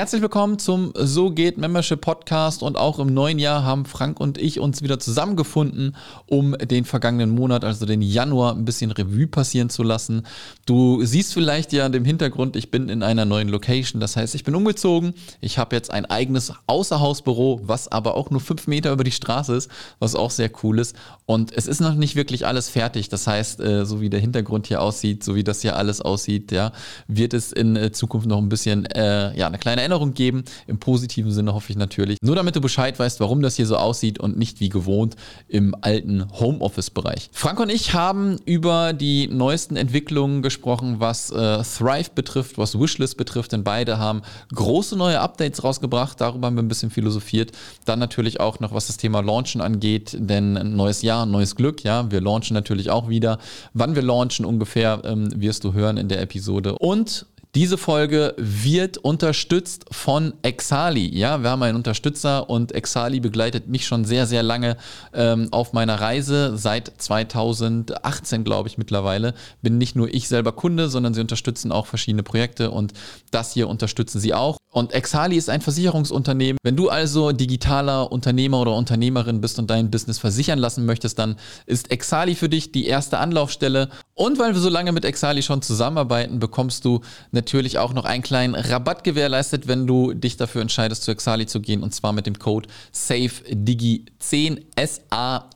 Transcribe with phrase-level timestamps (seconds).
[0.00, 4.38] Herzlich willkommen zum So geht Membership Podcast und auch im neuen Jahr haben Frank und
[4.38, 9.68] ich uns wieder zusammengefunden, um den vergangenen Monat, also den Januar, ein bisschen Revue passieren
[9.68, 10.22] zu lassen.
[10.64, 14.42] Du siehst vielleicht ja dem Hintergrund, ich bin in einer neuen Location, das heißt, ich
[14.42, 15.12] bin umgezogen.
[15.42, 19.54] Ich habe jetzt ein eigenes Außerhausbüro, was aber auch nur fünf Meter über die Straße
[19.54, 20.96] ist, was auch sehr cool ist.
[21.26, 23.10] Und es ist noch nicht wirklich alles fertig.
[23.10, 26.52] Das heißt, äh, so wie der Hintergrund hier aussieht, so wie das hier alles aussieht,
[26.52, 26.72] ja,
[27.06, 30.44] wird es in äh, Zukunft noch ein bisschen, äh, ja, eine kleine Erinnerung geben.
[30.68, 32.18] Im positiven Sinne hoffe ich natürlich.
[32.22, 35.16] Nur damit du Bescheid weißt, warum das hier so aussieht und nicht wie gewohnt
[35.48, 37.30] im alten Homeoffice-Bereich.
[37.32, 43.16] Frank und ich haben über die neuesten Entwicklungen gesprochen, was äh, Thrive betrifft, was Wishlist
[43.16, 44.22] betrifft, denn beide haben
[44.54, 46.20] große neue Updates rausgebracht.
[46.20, 47.50] Darüber haben wir ein bisschen philosophiert.
[47.84, 51.82] Dann natürlich auch noch, was das Thema Launchen angeht, denn ein neues Jahr, neues Glück.
[51.82, 53.38] Ja, wir launchen natürlich auch wieder.
[53.74, 56.78] Wann wir launchen ungefähr, ähm, wirst du hören in der Episode.
[56.78, 61.08] Und diese Folge wird unterstützt von Exali.
[61.18, 64.76] Ja, wir haben einen Unterstützer und Exali begleitet mich schon sehr, sehr lange
[65.12, 66.56] ähm, auf meiner Reise.
[66.56, 69.34] Seit 2018, glaube ich, mittlerweile.
[69.62, 72.92] Bin nicht nur ich selber Kunde, sondern sie unterstützen auch verschiedene Projekte und
[73.32, 74.56] das hier unterstützen sie auch.
[74.72, 76.56] Und Exali ist ein Versicherungsunternehmen.
[76.62, 81.34] Wenn du also digitaler Unternehmer oder Unternehmerin bist und dein Business versichern lassen möchtest, dann
[81.66, 83.88] ist Exali für dich die erste Anlaufstelle.
[84.14, 87.00] Und weil wir so lange mit Exali schon zusammenarbeiten, bekommst du
[87.32, 91.60] natürlich auch noch einen kleinen Rabatt gewährleistet, wenn du dich dafür entscheidest, zu Exali zu
[91.60, 91.82] gehen.
[91.82, 95.48] Und zwar mit dem Code SAFEDIGI10 S-A-F-E-D-I-G-I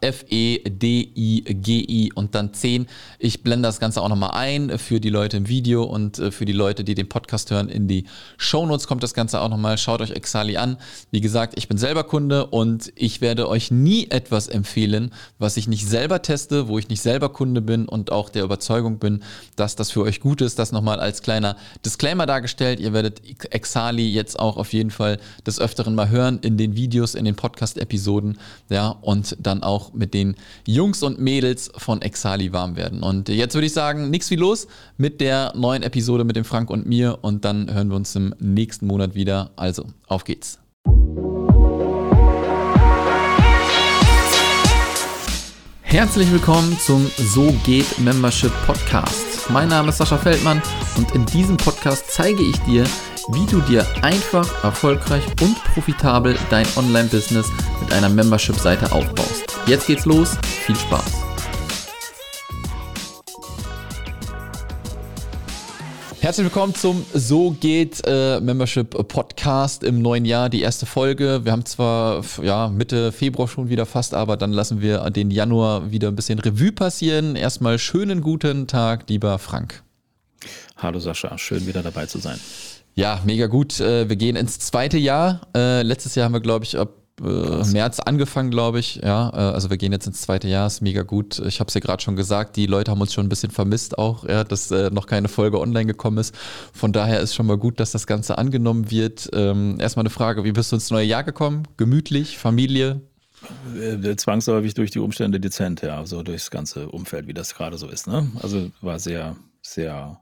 [2.15, 2.89] und dann 10.
[3.21, 6.47] Ich blende das Ganze auch nochmal ein für die Leute im Video und äh, für
[6.47, 7.69] die Leute, die den Podcast hören.
[7.69, 8.07] In die
[8.39, 9.79] Shownotes kommt das Ganze auch nochmal.
[9.79, 10.79] Schaut euch Exali an.
[11.11, 15.69] Wie gesagt, ich bin selber Kunde und ich werde euch nie etwas empfehlen, was ich
[15.69, 19.23] nicht selber teste, wo ich nicht selber Kunde bin und auch der Überzeugung bin,
[19.57, 20.59] dass das für euch gut ist.
[20.59, 22.81] Das nochmal als kleiner Disclaimer dargestellt.
[22.81, 27.15] Ihr werdet Exali jetzt auch auf jeden Fall des Öfteren mal hören in den Videos,
[27.15, 28.39] in den Podcast-Episoden.
[28.71, 30.35] Ja, und dann auch mit den
[30.67, 33.03] Jungs und Mädels von Exali warm werden.
[33.03, 36.71] Und jetzt würde ich sagen, nichts wie los mit der neuen Episode mit dem Frank
[36.71, 37.19] und mir.
[37.23, 39.51] Und dann hören wir uns im nächsten Monat wieder.
[39.57, 40.59] Also, auf geht's.
[45.83, 49.49] Herzlich willkommen zum So geht Membership Podcast.
[49.51, 50.61] Mein Name ist Sascha Feldmann
[50.97, 52.85] und in diesem Podcast zeige ich dir,
[53.29, 57.49] wie du dir einfach, erfolgreich und profitabel dein Online-Business
[57.81, 59.45] mit einer Membership-Seite aufbaust.
[59.67, 61.24] Jetzt geht's los, viel Spaß!
[66.25, 71.45] Herzlich willkommen zum So geht äh, Membership Podcast im neuen Jahr, die erste Folge.
[71.45, 75.91] Wir haben zwar ja, Mitte Februar schon wieder fast, aber dann lassen wir den Januar
[75.91, 77.37] wieder ein bisschen Revue passieren.
[77.37, 79.83] Erstmal schönen guten Tag, lieber Frank.
[80.79, 82.41] Hallo Sascha, schön wieder dabei zu sein.
[82.95, 83.79] Ja, mega gut.
[83.81, 85.43] Äh, wir gehen ins zweite Jahr.
[85.55, 86.89] Äh, letztes Jahr haben wir, glaube ich, ab
[87.23, 88.97] äh, März angefangen, glaube ich.
[88.97, 91.39] Ja, äh, also wir gehen jetzt ins zweite Jahr, ist mega gut.
[91.41, 93.99] Ich habe es ja gerade schon gesagt, die Leute haben uns schon ein bisschen vermisst
[93.99, 96.35] auch, ja, dass äh, noch keine Folge online gekommen ist.
[96.73, 99.29] Von daher ist schon mal gut, dass das Ganze angenommen wird.
[99.33, 101.69] Ähm, erstmal eine Frage, wie bist du ins neue Jahr gekommen?
[101.77, 103.01] Gemütlich, Familie?
[103.79, 107.89] Äh, zwangsläufig durch die Umstände dezent, ja, so durchs ganze Umfeld, wie das gerade so
[107.89, 108.07] ist.
[108.07, 108.31] Ne?
[108.43, 110.19] Also war sehr, sehr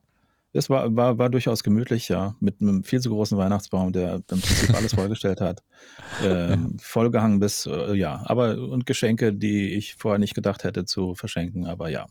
[0.52, 4.40] es war, war, war durchaus gemütlich, ja, mit einem viel zu großen Weihnachtsbaum, der im
[4.40, 5.62] Prinzip alles vorgestellt hat.
[6.22, 11.14] Ähm, vollgehangen bis, äh, ja, aber und Geschenke, die ich vorher nicht gedacht hätte zu
[11.14, 12.06] verschenken, aber ja.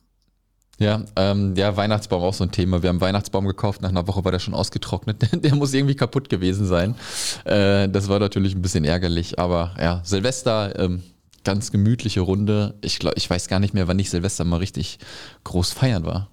[0.79, 2.81] Ja, ähm, der Weihnachtsbaum auch so ein Thema.
[2.81, 5.29] Wir haben Weihnachtsbaum gekauft, nach einer Woche war der schon ausgetrocknet.
[5.43, 6.95] der muss irgendwie kaputt gewesen sein.
[7.45, 11.03] Äh, das war natürlich ein bisschen ärgerlich, aber ja, Silvester, ähm,
[11.43, 12.73] ganz gemütliche Runde.
[12.81, 14.97] Ich glaube, ich weiß gar nicht mehr, wann ich Silvester mal richtig
[15.43, 16.30] groß feiern war.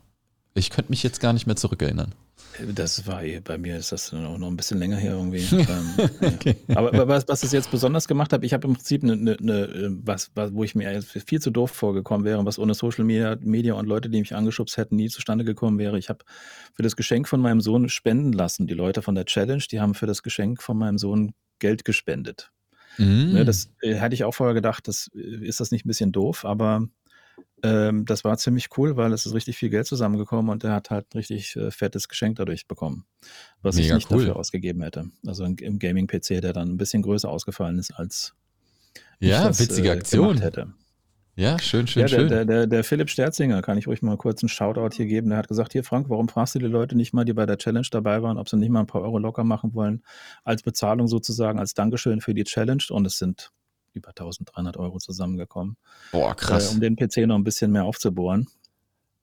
[0.58, 2.14] Ich könnte mich jetzt gar nicht mehr zurückerinnern.
[2.74, 5.38] Das war eh, bei mir ist das noch, noch ein bisschen länger her irgendwie.
[5.52, 6.56] ähm, okay.
[6.74, 9.98] Aber was, was es jetzt besonders gemacht habe, ich habe im Prinzip eine, eine, eine,
[10.02, 13.74] was, was, wo ich mir viel zu doof vorgekommen wäre, was ohne Social Media, Media
[13.74, 15.98] und Leute, die mich angeschubst hätten, nie zustande gekommen wäre.
[15.98, 16.24] Ich habe
[16.74, 18.66] für das Geschenk von meinem Sohn spenden lassen.
[18.66, 22.50] Die Leute von der Challenge, die haben für das Geschenk von meinem Sohn Geld gespendet.
[22.98, 23.32] Mm.
[23.34, 26.12] Ne, das äh, hätte ich auch vorher gedacht, das äh, ist das nicht ein bisschen
[26.12, 26.88] doof, aber
[27.62, 30.90] ähm, das war ziemlich cool, weil es ist richtig viel Geld zusammengekommen und er hat
[30.90, 33.04] halt ein richtig äh, fettes Geschenk dadurch bekommen,
[33.62, 34.18] was Mega ich nicht cool.
[34.18, 35.10] dafür ausgegeben hätte.
[35.26, 38.34] Also im Gaming-PC, der dann ein bisschen größer ausgefallen ist, als
[39.18, 40.40] ja, ich das, witzige äh, Aktion.
[40.40, 40.72] hätte.
[41.34, 42.28] Ja, schön, schön, ja, der, schön.
[42.28, 45.28] Der, der, der Philipp Sterzinger, kann ich ruhig mal kurz einen Shoutout hier geben.
[45.28, 47.58] Der hat gesagt, hier Frank, warum fragst du die Leute nicht mal, die bei der
[47.58, 50.02] Challenge dabei waren, ob sie nicht mal ein paar Euro locker machen wollen,
[50.42, 52.82] als Bezahlung sozusagen, als Dankeschön für die Challenge.
[52.90, 53.52] Und es sind
[53.94, 55.76] über 1300 Euro zusammengekommen.
[56.12, 56.70] Boah, krass.
[56.70, 58.46] Äh, um den PC noch ein bisschen mehr aufzubohren.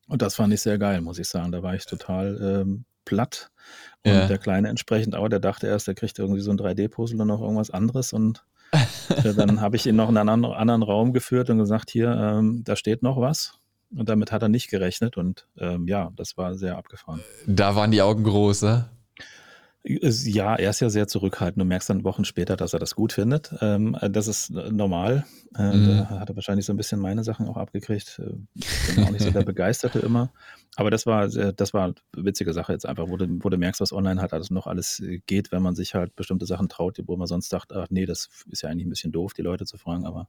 [0.08, 1.52] Und das fand ich sehr geil, muss ich sagen.
[1.52, 3.50] Da war ich total ähm, platt.
[4.04, 4.26] Und ja.
[4.26, 7.40] der Kleine entsprechend auch, der dachte erst, der kriegt irgendwie so ein 3D-Puzzle und noch
[7.40, 8.12] irgendwas anderes.
[8.12, 12.10] Und äh, dann habe ich ihn noch in einen anderen Raum geführt und gesagt, hier,
[12.10, 13.58] ähm, da steht noch was.
[13.96, 15.16] Und damit hat er nicht gerechnet.
[15.16, 17.22] Und ähm, ja, das war sehr abgefahren.
[17.46, 18.90] Da waren die Augen groß, ne?
[19.88, 21.62] Ja, er ist ja sehr zurückhaltend.
[21.62, 23.54] Du merkst dann Wochen später, dass er das gut findet.
[23.60, 25.24] Ähm, das ist normal.
[25.56, 25.86] Äh, mhm.
[25.86, 28.20] Da hat er wahrscheinlich so ein bisschen meine Sachen auch abgekriegt.
[28.20, 30.32] Äh, bin auch nicht so der Begeisterte immer.
[30.74, 33.80] Aber das war, das war eine witzige Sache jetzt einfach, wo du, wo du merkst,
[33.80, 36.98] was online hat, alles noch alles äh, geht, wenn man sich halt bestimmte Sachen traut,
[37.06, 39.66] wo man sonst dachte, ach nee, das ist ja eigentlich ein bisschen doof, die Leute
[39.66, 40.28] zu fragen, aber.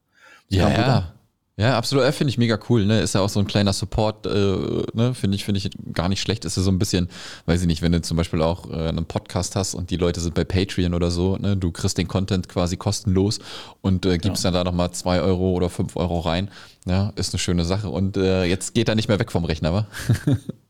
[0.50, 1.14] Ja, ja.
[1.60, 2.06] Ja, absolut.
[2.14, 2.86] Finde ich mega cool.
[2.86, 3.02] Ne?
[3.02, 5.16] Ist ja auch so ein kleiner Support, äh, ne?
[5.16, 6.46] finde ich, finde ich gar nicht schlecht.
[6.46, 7.10] Ist ja so ein bisschen,
[7.48, 10.20] weiß ich nicht, wenn du zum Beispiel auch äh, einen Podcast hast und die Leute
[10.20, 11.58] sind bei Patreon oder so, ne?
[11.58, 13.40] du kriegst den Content quasi kostenlos
[13.82, 14.52] und äh, gibst ja.
[14.52, 16.52] dann da nochmal zwei Euro oder fünf Euro rein.
[16.88, 17.90] Ja, ist eine schöne Sache.
[17.90, 19.88] Und äh, jetzt geht er nicht mehr weg vom Rechner, wa?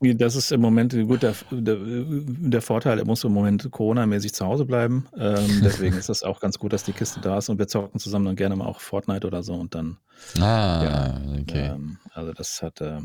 [0.00, 4.44] das ist im Moment gut, der, der, der Vorteil, er muss im Moment Corona-mäßig zu
[4.44, 5.06] Hause bleiben.
[5.16, 8.00] Ähm, deswegen ist das auch ganz gut, dass die Kiste da ist und wir zocken
[8.00, 9.98] zusammen dann gerne mal auch Fortnite oder so und dann.
[10.40, 11.70] Ah, ja, okay.
[11.74, 12.98] Ähm, also das hat äh,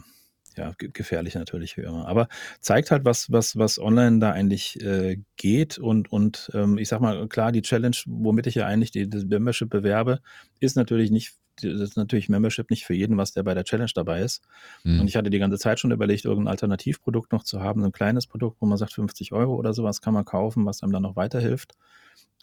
[0.57, 2.07] ja gefährlich natürlich wie immer.
[2.07, 2.27] Aber
[2.61, 6.99] zeigt halt, was, was, was online da eigentlich äh, geht und, und ähm, ich sag
[6.99, 10.19] mal, klar, die Challenge, womit ich ja eigentlich die, die Membership bewerbe,
[10.59, 13.91] ist natürlich nicht das ist natürlich Membership nicht für jeden, was der bei der Challenge
[13.93, 14.41] dabei ist.
[14.83, 15.01] Mhm.
[15.01, 18.27] Und ich hatte die ganze Zeit schon überlegt, irgendein Alternativprodukt noch zu haben, ein kleines
[18.27, 21.15] Produkt, wo man sagt, 50 Euro oder sowas kann man kaufen, was einem dann noch
[21.15, 21.73] weiterhilft.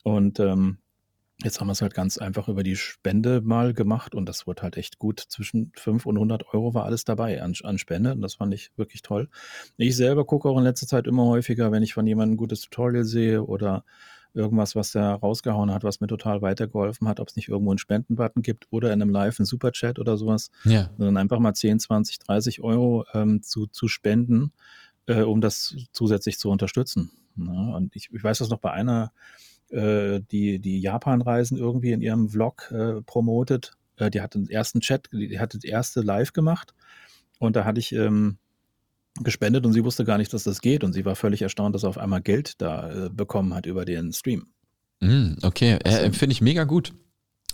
[0.02, 0.78] Und ähm,
[1.42, 4.60] Jetzt haben wir es halt ganz einfach über die Spende mal gemacht und das wurde
[4.60, 5.20] halt echt gut.
[5.20, 8.70] Zwischen 5 und 100 Euro war alles dabei an, an Spende und das fand ich
[8.76, 9.30] wirklich toll.
[9.78, 12.60] Ich selber gucke auch in letzter Zeit immer häufiger, wenn ich von jemandem ein gutes
[12.60, 13.84] Tutorial sehe oder
[14.34, 17.78] irgendwas, was er rausgehauen hat, was mir total weitergeholfen hat, ob es nicht irgendwo einen
[17.78, 20.90] Spendenbutton gibt oder in einem Live einen Superchat oder sowas, ja.
[20.96, 24.52] sondern einfach mal 10, 20, 30 Euro ähm, zu, zu spenden,
[25.06, 27.10] äh, um das zusätzlich zu unterstützen.
[27.36, 29.12] Ja, und ich, ich weiß das noch bei einer,
[29.70, 33.72] äh, die die Japan-Reisen irgendwie in ihrem Vlog äh, promotet.
[33.96, 36.74] Äh, die hat den ersten Chat, die hat das erste Live gemacht
[37.38, 38.38] und da hatte ich ähm,
[39.22, 41.82] gespendet und sie wusste gar nicht, dass das geht und sie war völlig erstaunt, dass
[41.82, 44.46] er auf einmal Geld da äh, bekommen hat über den Stream.
[45.00, 46.92] Mm, okay, äh, finde ich mega gut.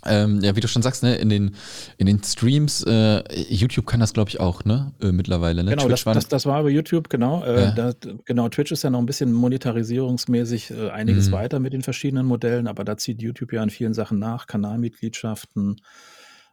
[0.05, 1.55] Ähm, ja, wie du schon sagst, ne, in den,
[1.97, 5.64] in den Streams, äh, YouTube kann das, glaube ich, auch, ne, äh, mittlerweile.
[5.64, 5.70] Ne?
[5.70, 7.43] Genau, das, das, das, war über YouTube, genau.
[7.44, 7.70] Äh, ja.
[7.73, 11.32] das, genau, Twitch ist ja noch ein bisschen monetarisierungsmäßig äh, einiges mhm.
[11.32, 15.81] weiter mit den verschiedenen Modellen, aber da zieht YouTube ja an vielen Sachen nach, Kanalmitgliedschaften,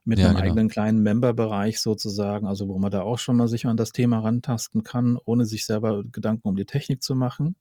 [0.05, 0.45] mit ja, einem genau.
[0.45, 4.19] eigenen kleinen Member-Bereich sozusagen, also wo man da auch schon mal sich an das Thema
[4.19, 7.55] rantasten kann, ohne sich selber Gedanken um die Technik zu machen.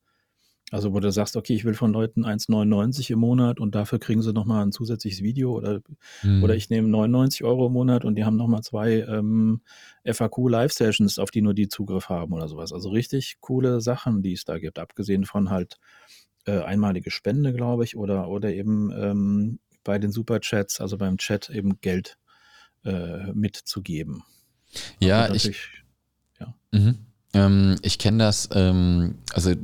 [0.73, 4.23] Also wo du sagst, okay, ich will von Leuten 1,99 im Monat und dafür kriegen
[4.23, 5.83] sie nochmal ein zusätzliches Video oder,
[6.23, 6.43] mhm.
[6.43, 9.61] oder ich nehme 99 Euro im Monat und die haben nochmal zwei ähm,
[10.07, 12.73] FAQ-Live-Sessions, auf die nur die Zugriff haben oder sowas.
[12.73, 15.79] Also richtig coole Sachen, die es da gibt, abgesehen von halt
[16.47, 21.51] äh, einmalige Spende, glaube ich, oder, oder eben ähm, bei den Superchats, also beim Chat
[21.51, 22.17] eben Geld
[22.85, 24.23] äh, mitzugeben.
[25.01, 25.51] Ja, ich,
[26.41, 26.55] ja.
[26.71, 26.99] Mhm.
[27.35, 29.55] Ähm, ich kenne das, ähm, also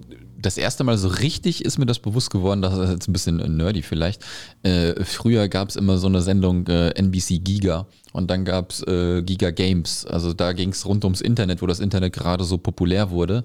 [0.40, 3.36] das erste Mal so richtig ist mir das bewusst geworden, das ist jetzt ein bisschen
[3.56, 4.24] nerdy vielleicht.
[4.62, 8.82] Äh, früher gab es immer so eine Sendung äh, NBC Giga und dann gab es
[8.86, 10.06] äh, Giga Games.
[10.06, 13.44] Also da ging es rund ums Internet, wo das Internet gerade so populär wurde.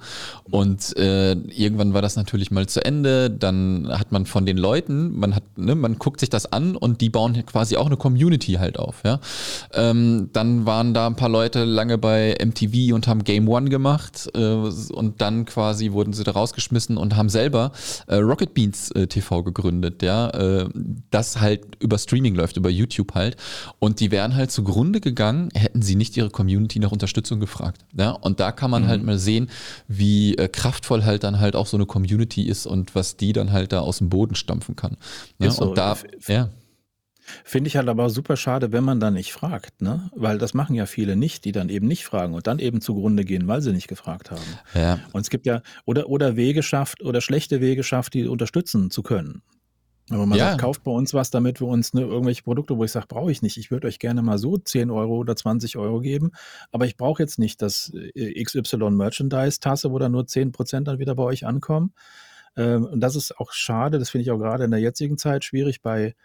[0.50, 3.30] Und äh, irgendwann war das natürlich mal zu Ende.
[3.30, 7.02] Dann hat man von den Leuten, man hat, ne, man guckt sich das an und
[7.02, 9.02] die bauen quasi auch eine Community halt auf.
[9.04, 9.20] Ja?
[9.74, 14.30] Ähm, dann waren da ein paar Leute lange bei MTV und haben Game One gemacht
[14.34, 17.72] äh, und dann quasi wurden sie da rausgeschmissen und haben selber
[18.08, 20.70] äh, Rocket Beans äh, TV gegründet, ja, äh,
[21.12, 23.36] das halt über Streaming läuft, über YouTube halt.
[23.80, 27.86] Und die wären halt zugrunde gegangen, hätten sie nicht ihre Community nach Unterstützung gefragt.
[27.98, 28.12] Ja?
[28.12, 28.88] Und da kann man mhm.
[28.88, 29.50] halt mal sehen,
[29.88, 33.52] wie äh, kraftvoll halt dann halt auch so eine Community ist und was die dann
[33.52, 34.98] halt da aus dem Boden stampfen kann.
[35.40, 35.52] Ja?
[35.52, 35.70] So.
[35.70, 36.50] Und da, ja.
[37.46, 40.10] Finde ich halt aber super schade, wenn man dann nicht fragt, ne?
[40.14, 43.24] Weil das machen ja viele nicht, die dann eben nicht fragen und dann eben zugrunde
[43.24, 44.42] gehen, weil sie nicht gefragt haben.
[44.74, 45.00] Ja.
[45.14, 49.04] Und es gibt ja, oder, oder Wege schafft oder schlechte Wege schafft, die unterstützen zu
[49.04, 49.42] können.
[50.10, 50.50] Aber man ja.
[50.50, 53.32] sagt, kauft bei uns was, damit wir uns ne, irgendwelche Produkte, wo ich sage, brauche
[53.32, 53.58] ich nicht.
[53.58, 56.32] Ich würde euch gerne mal so 10 Euro oder 20 Euro geben,
[56.72, 61.00] aber ich brauche jetzt nicht das äh, XY Merchandise-Tasse, wo dann nur 10 Prozent dann
[61.00, 61.94] wieder bei euch ankommen.
[62.58, 65.46] Ähm, und das ist auch schade, das finde ich auch gerade in der jetzigen Zeit
[65.46, 66.16] schwierig bei,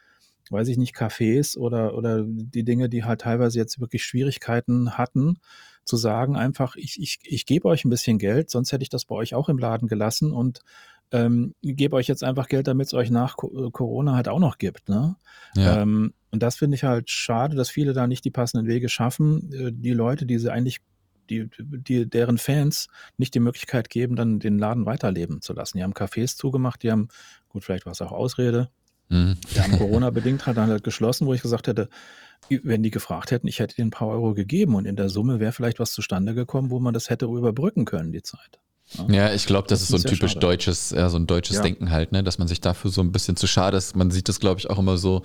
[0.51, 5.39] weiß ich nicht, Cafés oder, oder die Dinge, die halt teilweise jetzt wirklich Schwierigkeiten hatten,
[5.85, 9.07] zu sagen einfach, ich, ich, ich gebe euch ein bisschen Geld, sonst hätte ich das
[9.07, 10.61] bei euch auch im Laden gelassen und
[11.13, 14.59] ähm, gebe euch jetzt einfach Geld, damit es euch nach äh, Corona halt auch noch
[14.59, 14.89] gibt.
[14.89, 15.17] Ne?
[15.55, 15.83] Ja.
[15.83, 19.53] Ähm, und das finde ich halt schade, dass viele da nicht die passenden Wege schaffen,
[19.53, 20.81] äh, die Leute, die sie eigentlich
[21.31, 25.79] die, die, deren Fans nicht die Möglichkeit geben, dann den Laden weiterleben zu lassen.
[25.79, 27.09] Die haben Cafés zugemacht, die haben,
[27.49, 28.71] gut, vielleicht war es auch Ausrede,
[29.09, 29.37] mhm.
[29.55, 31.89] die haben Corona-bedingt halt dann halt geschlossen, wo ich gesagt hätte,
[32.49, 35.41] wenn die gefragt hätten, ich hätte ihnen ein paar Euro gegeben und in der Summe
[35.41, 38.59] wäre vielleicht was zustande gekommen, wo man das hätte überbrücken können, die Zeit.
[39.09, 40.41] Ja, ich glaube, das, das, ist so ein typisch schade.
[40.41, 41.63] deutsches, ja, so ein deutsches ja.
[41.63, 43.95] Denken halt, ne, dass man sich dafür so ein bisschen zu schade ist.
[43.95, 45.23] Man sieht das, glaube ich, auch immer so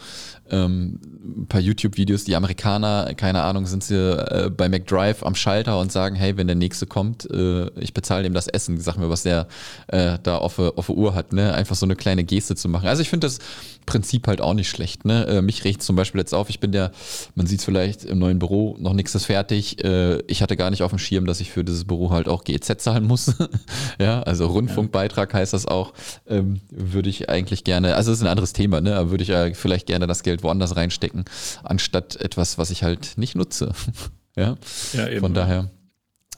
[0.49, 2.25] ähm, ein paar YouTube-Videos.
[2.25, 6.47] Die Amerikaner, keine Ahnung, sind sie äh, bei McDrive am Schalter und sagen, hey, wenn
[6.47, 8.79] der nächste kommt, äh, ich bezahle dem das Essen.
[8.79, 9.47] Sag mir, was der
[9.87, 11.53] äh, da auf, auf der Uhr hat, ne?
[11.53, 12.87] Einfach so eine kleine Geste zu machen.
[12.87, 13.39] Also ich finde das
[13.85, 15.05] Prinzip halt auch nicht schlecht.
[15.05, 15.25] Ne?
[15.27, 16.91] Äh, mich regt zum Beispiel jetzt auf, ich bin der,
[17.35, 19.83] man sieht es vielleicht im neuen Büro, noch nichts ist fertig.
[19.83, 22.43] Äh, ich hatte gar nicht auf dem Schirm, dass ich für dieses Büro halt auch
[22.43, 23.33] GEZ zahlen muss.
[23.99, 25.93] ja, also Rundfunkbeitrag heißt das auch.
[26.27, 28.95] Ähm, würde ich eigentlich gerne, also das ist ein anderes Thema, ne?
[28.95, 31.25] aber würde ich ja vielleicht gerne das Geld woanders reinstecken,
[31.63, 33.73] anstatt etwas, was ich halt nicht nutze.
[34.35, 34.55] ja,
[34.93, 35.21] ja eben.
[35.21, 35.69] von daher.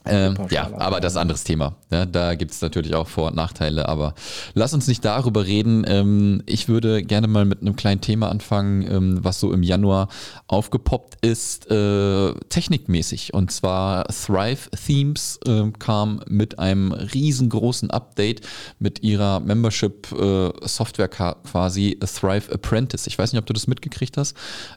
[0.08, 1.76] Ähm, ja, aber das ist ein anderes Thema.
[1.90, 4.14] Ja, da gibt es natürlich auch Vor- und Nachteile, aber
[4.54, 5.84] lass uns nicht darüber reden.
[5.86, 10.08] Ähm, ich würde gerne mal mit einem kleinen Thema anfangen, ähm, was so im Januar
[10.46, 13.34] aufgepoppt ist, äh, technikmäßig.
[13.34, 18.42] Und zwar Thrive Themes äh, kam mit einem riesengroßen Update
[18.78, 23.06] mit ihrer Membership-Software äh, quasi Thrive Apprentice.
[23.06, 24.36] Ich weiß nicht, ob du das mitgekriegt hast.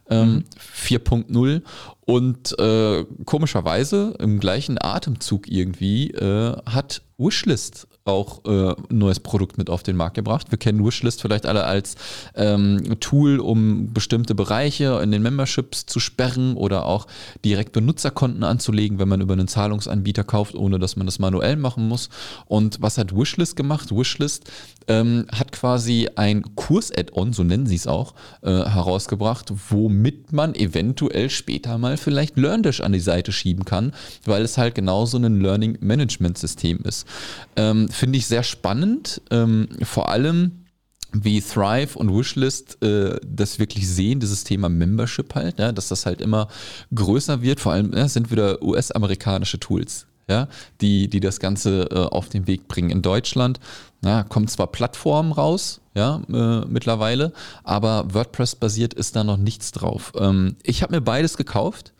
[0.09, 0.43] Ähm, mhm.
[0.85, 1.61] 4.0
[2.09, 9.59] und äh, komischerweise im gleichen Atemzug irgendwie äh, hat Wishlist auch äh, ein neues Produkt
[9.59, 10.49] mit auf den Markt gebracht.
[10.49, 11.95] Wir kennen Wishlist vielleicht alle als
[12.33, 17.05] ähm, Tool, um bestimmte Bereiche in den Memberships zu sperren oder auch
[17.45, 21.87] direkt Benutzerkonten anzulegen, wenn man über einen Zahlungsanbieter kauft, ohne dass man das manuell machen
[21.87, 22.09] muss.
[22.47, 23.95] Und was hat Wishlist gemacht?
[23.95, 24.49] Wishlist
[24.89, 31.29] ähm, hat quasi ein Kurs-Add-on, so nennen sie es auch, äh, herausgebracht, womit man eventuell
[31.29, 33.93] später mal vielleicht LearnDash an die Seite schieben kann,
[34.25, 37.07] weil es halt genauso ein Learning-Management-System ist.
[37.55, 40.65] Ähm, Finde ich sehr spannend, ähm, vor allem
[41.11, 46.05] wie Thrive und Wishlist äh, das wirklich sehen, dieses Thema Membership halt, ja, dass das
[46.05, 46.47] halt immer
[46.93, 47.59] größer wird.
[47.59, 50.47] Vor allem ja, sind wieder US-amerikanische Tools, ja,
[50.79, 52.91] die, die das Ganze äh, auf den Weg bringen.
[52.91, 53.59] In Deutschland
[54.01, 57.33] ja, kommen zwar Plattformen raus, ja, äh, mittlerweile,
[57.63, 60.13] aber WordPress-basiert ist da noch nichts drauf.
[60.17, 61.93] Ähm, ich habe mir beides gekauft.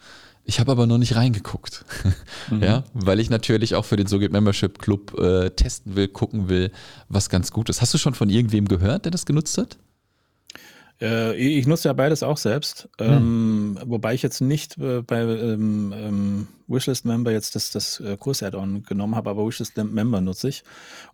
[0.46, 1.86] Ich habe aber noch nicht reingeguckt.
[2.50, 2.64] Mhm.
[2.64, 6.72] Ja, weil ich natürlich auch für den SoGit Membership Club äh, testen will, gucken will,
[7.08, 7.80] was ganz gut ist.
[7.80, 9.78] Hast du schon von irgendwem gehört, der das genutzt hat?
[11.02, 13.08] Äh, ich nutze ja beides auch selbst, hm.
[13.08, 18.18] ähm, wobei ich jetzt nicht äh, bei ähm, ähm, Wishlist Member jetzt das, das äh,
[18.18, 20.64] Kurs-Add-on genommen habe, aber Wishlist Member nutze ich.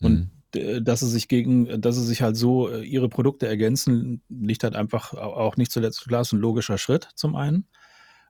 [0.02, 0.84] Und hm.
[0.84, 4.76] dass sie sich gegen, dass sie sich halt so äh, ihre Produkte ergänzen, liegt halt
[4.76, 7.68] einfach auch nicht zuletzt klar, ist ein logischer Schritt zum einen.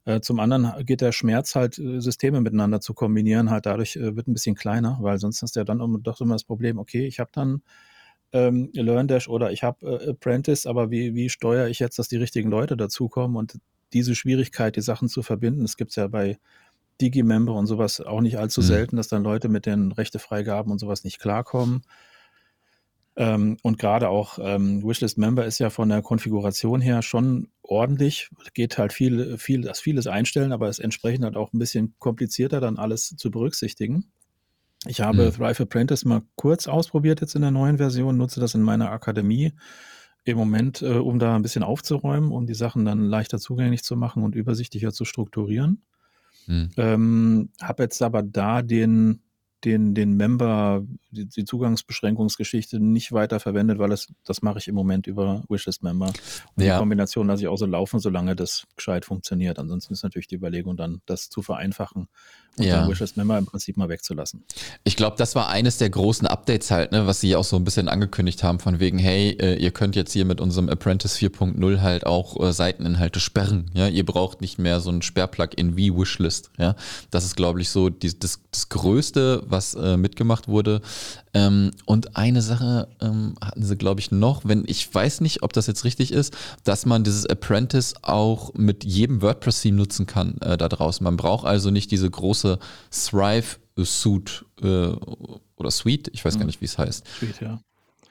[0.06, 4.16] Äh, zum anderen geht der Schmerz halt, äh, Systeme miteinander zu kombinieren, halt dadurch äh,
[4.16, 7.08] wird ein bisschen kleiner, weil sonst hast du ja dann doch immer das Problem, okay,
[7.08, 7.64] ich habe dann
[8.36, 12.18] ähm, LearnDash oder ich habe äh, Apprentice, aber wie, wie steuere ich jetzt, dass die
[12.18, 13.60] richtigen Leute dazukommen und
[13.94, 16.38] diese Schwierigkeit, die Sachen zu verbinden, das gibt es ja bei
[17.02, 18.66] Digimember und sowas auch nicht allzu mhm.
[18.66, 21.84] selten, dass dann Leute mit den Rechtefreigaben und sowas nicht klarkommen.
[23.16, 28.30] Ähm, und gerade auch ähm, Wishlist Member ist ja von der Konfiguration her schon ordentlich.
[28.54, 32.60] Geht halt viel, viel, das vieles einstellen, aber ist entsprechend halt auch ein bisschen komplizierter,
[32.60, 34.12] dann alles zu berücksichtigen.
[34.88, 35.32] Ich habe mhm.
[35.32, 39.54] Thrive Apprentice mal kurz ausprobiert jetzt in der neuen Version, nutze das in meiner Akademie
[40.24, 43.96] im Moment, äh, um da ein bisschen aufzuräumen, um die Sachen dann leichter zugänglich zu
[43.96, 45.84] machen und übersichtlicher zu strukturieren.
[46.48, 46.70] Mhm.
[46.78, 49.22] Ähm, habe jetzt aber da den
[49.64, 54.76] den, den Member, die, die Zugangsbeschränkungsgeschichte nicht weiter verwendet, weil es, das mache ich im
[54.76, 56.08] Moment über Wishlist Member.
[56.56, 56.76] Und ja.
[56.76, 59.58] die Kombination lasse ich auch so laufen, solange das gescheit funktioniert.
[59.58, 62.08] Ansonsten ist natürlich die Überlegung dann, das zu vereinfachen
[62.58, 62.78] und ja.
[62.78, 64.44] dann Wishlist Member im Prinzip mal wegzulassen.
[64.84, 67.64] Ich glaube, das war eines der großen Updates halt, ne, was sie auch so ein
[67.64, 71.82] bisschen angekündigt haben, von wegen, hey, äh, ihr könnt jetzt hier mit unserem Apprentice 4.0
[71.82, 73.72] halt auch äh, Seiteninhalte sperren.
[73.74, 76.52] Ja, ihr braucht nicht mehr so ein Sperrplugin wie Wishlist.
[76.58, 76.76] Ja,
[77.12, 80.82] das ist, glaube ich, so die, das, das Größte, was äh, mitgemacht wurde.
[81.34, 85.54] Ähm, und eine Sache ähm, hatten sie, glaube ich, noch, wenn ich weiß nicht, ob
[85.54, 90.58] das jetzt richtig ist, dass man dieses Apprentice auch mit jedem WordPress-Theme nutzen kann äh,
[90.58, 91.04] da draußen.
[91.04, 92.60] Man braucht also nicht diese große
[92.92, 94.96] Thrive Suite äh,
[95.58, 96.48] oder Suite, ich weiß gar mhm.
[96.48, 97.06] nicht, wie es heißt.
[97.20, 97.60] Suite, ja.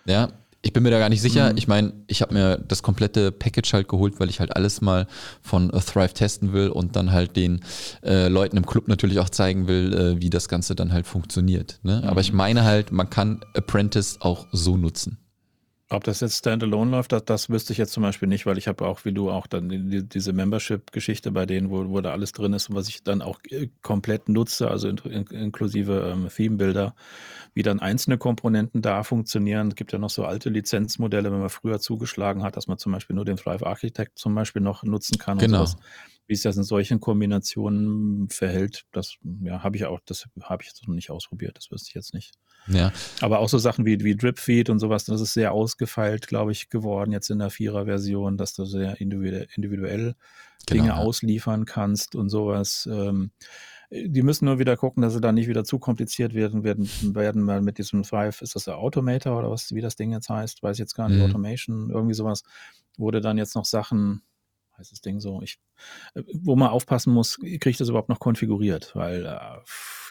[0.06, 0.28] Ja,
[0.64, 1.52] ich bin mir da gar nicht sicher.
[1.52, 1.58] Mhm.
[1.58, 5.06] Ich meine, ich habe mir das komplette Package halt geholt, weil ich halt alles mal
[5.42, 7.60] von Thrive testen will und dann halt den
[8.02, 11.80] äh, Leuten im Club natürlich auch zeigen will, äh, wie das Ganze dann halt funktioniert.
[11.82, 12.00] Ne?
[12.02, 12.08] Mhm.
[12.08, 15.18] Aber ich meine halt, man kann Apprentice auch so nutzen.
[15.94, 18.68] Ob das jetzt standalone läuft, das, das wüsste ich jetzt zum Beispiel nicht, weil ich
[18.68, 22.32] habe auch, wie du auch dann die, diese Membership-Geschichte bei denen, wo, wo da alles
[22.32, 26.28] drin ist und was ich dann auch äh, komplett nutze, also in, in, inklusive ähm,
[26.28, 26.94] Theme-Bilder,
[27.54, 29.68] wie dann einzelne Komponenten da funktionieren.
[29.68, 32.92] Es gibt ja noch so alte Lizenzmodelle, wenn man früher zugeschlagen hat, dass man zum
[32.92, 35.38] Beispiel nur den Thrive Architect zum Beispiel noch nutzen kann.
[35.38, 35.66] Genau.
[36.26, 40.68] Wie sich das in solchen Kombinationen verhält, das ja, habe ich auch, das habe ich
[40.68, 42.32] jetzt noch nicht ausprobiert, das wüsste ich jetzt nicht.
[42.66, 42.92] Ja.
[43.20, 46.70] Aber auch so Sachen wie, wie Dripfeed und sowas, das ist sehr ausgefeilt, glaube ich,
[46.70, 50.14] geworden jetzt in der Vierer-Version, dass du sehr individuell, genau,
[50.70, 50.96] Dinge ja.
[50.96, 52.88] ausliefern kannst und sowas.
[52.90, 53.32] Ähm,
[53.90, 57.42] die müssen nur wieder gucken, dass sie da nicht wieder zu kompliziert werden, werden, werden
[57.42, 60.62] mal mit diesem Thrive, ist das der Automator oder was, wie das Ding jetzt heißt,
[60.62, 61.26] weiß ich jetzt gar nicht, mhm.
[61.26, 62.42] Automation, irgendwie sowas,
[62.96, 64.22] wurde dann jetzt noch Sachen,
[64.78, 65.58] heißt das Ding so, ich,
[66.14, 69.58] wo man aufpassen muss, kriege ich das überhaupt noch konfiguriert, weil, äh,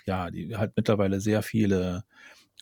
[0.05, 2.03] ja, die halt mittlerweile sehr viele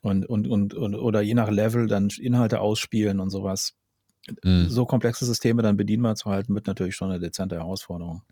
[0.02, 3.76] und, und, und, und oder je nach Level dann Inhalte ausspielen und sowas.
[4.44, 4.68] Mhm.
[4.70, 8.24] So komplexe Systeme dann bedienbar zu halten, wird natürlich schon eine dezente Herausforderung.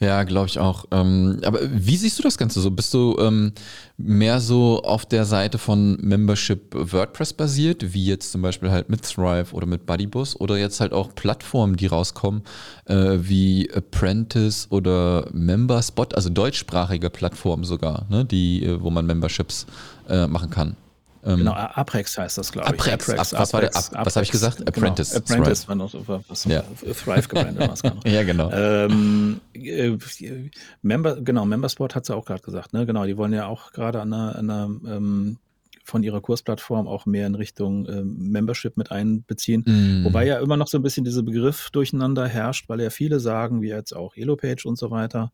[0.00, 0.84] Ja, glaube ich auch.
[0.90, 2.70] Ähm, aber wie siehst du das Ganze so?
[2.70, 3.52] Bist du ähm,
[3.96, 9.02] mehr so auf der Seite von Membership WordPress basiert, wie jetzt zum Beispiel halt mit
[9.02, 12.42] Thrive oder mit Buddybus oder jetzt halt auch Plattformen, die rauskommen,
[12.86, 19.66] äh, wie Apprentice oder Memberspot, also deutschsprachige Plattformen sogar, ne, die, äh, wo man Memberships
[20.08, 20.76] äh, machen kann?
[21.24, 22.74] Ähm, genau, Aprex heißt das, glaube ich.
[22.74, 24.58] Aprex, Aprex, was, Aprex, was habe ich gesagt?
[24.58, 25.10] Genau, Apprentice.
[25.10, 25.94] Genau, Apprentice war noch
[26.28, 26.62] was ja.
[27.04, 28.50] Thrive gebrandet war Ja, genau.
[28.52, 29.96] Ähm, äh,
[30.82, 32.86] Member, genau, Membersport hat sie auch gerade gesagt, ne?
[32.86, 35.38] Genau, die wollen ja auch gerade an einer, einer ähm,
[35.84, 39.64] von ihrer Kursplattform auch mehr in Richtung äh, Membership mit einbeziehen.
[39.66, 40.04] Mm.
[40.04, 43.62] Wobei ja immer noch so ein bisschen dieser Begriff durcheinander herrscht, weil ja viele sagen,
[43.62, 45.32] wie jetzt auch Elopage und so weiter,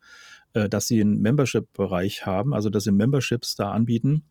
[0.54, 4.24] äh, dass sie einen Membership-Bereich haben, also dass sie Memberships da anbieten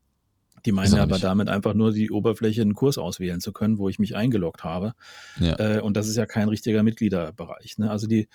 [0.67, 1.24] die meinen aber nicht.
[1.24, 4.93] damit einfach nur die Oberfläche einen Kurs auswählen zu können, wo ich mich eingeloggt habe.
[5.39, 5.57] Ja.
[5.59, 7.77] Äh, und das ist ja kein richtiger Mitgliederbereich.
[7.77, 7.89] Ne?
[7.89, 8.27] Also die,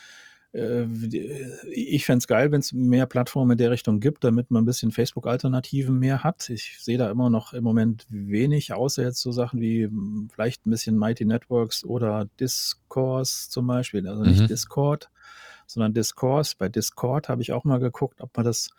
[0.53, 0.87] äh,
[1.71, 4.67] ich fände es geil, wenn es mehr Plattformen in der Richtung gibt, damit man ein
[4.67, 6.49] bisschen Facebook-Alternativen mehr hat.
[6.49, 10.67] Ich sehe da immer noch im Moment wenig, außer jetzt so Sachen wie hm, vielleicht
[10.67, 14.09] ein bisschen Mighty Networks oder Discourse zum Beispiel.
[14.09, 14.47] Also nicht mhm.
[14.49, 15.11] Discord,
[15.67, 16.55] sondern Discourse.
[16.59, 18.71] Bei Discord habe ich auch mal geguckt, ob man das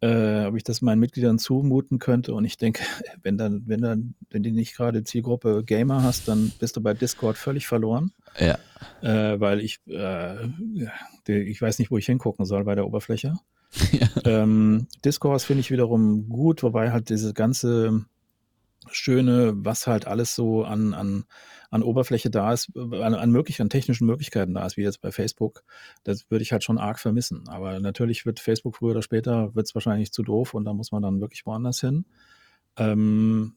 [0.00, 2.34] äh, ob ich das meinen Mitgliedern zumuten könnte.
[2.34, 2.82] Und ich denke,
[3.22, 6.94] wenn dann, wenn dann, wenn du nicht gerade Zielgruppe Gamer hast, dann bist du bei
[6.94, 8.12] Discord völlig verloren.
[8.38, 8.58] Ja.
[9.02, 10.46] Äh, weil ich, äh,
[11.26, 13.34] ich weiß nicht, wo ich hingucken soll bei der Oberfläche.
[13.92, 14.08] Ja.
[14.24, 18.04] Ähm, Discord finde ich wiederum gut, wobei halt diese ganze
[18.90, 21.24] schöne, was halt alles so an, an
[21.70, 25.12] an Oberfläche da ist, an, an, möglich, an technischen Möglichkeiten da ist, wie jetzt bei
[25.12, 25.62] Facebook,
[26.02, 27.48] das würde ich halt schon arg vermissen.
[27.48, 30.90] Aber natürlich wird Facebook früher oder später, wird es wahrscheinlich zu doof und da muss
[30.90, 32.04] man dann wirklich woanders hin.
[32.76, 33.54] Ähm,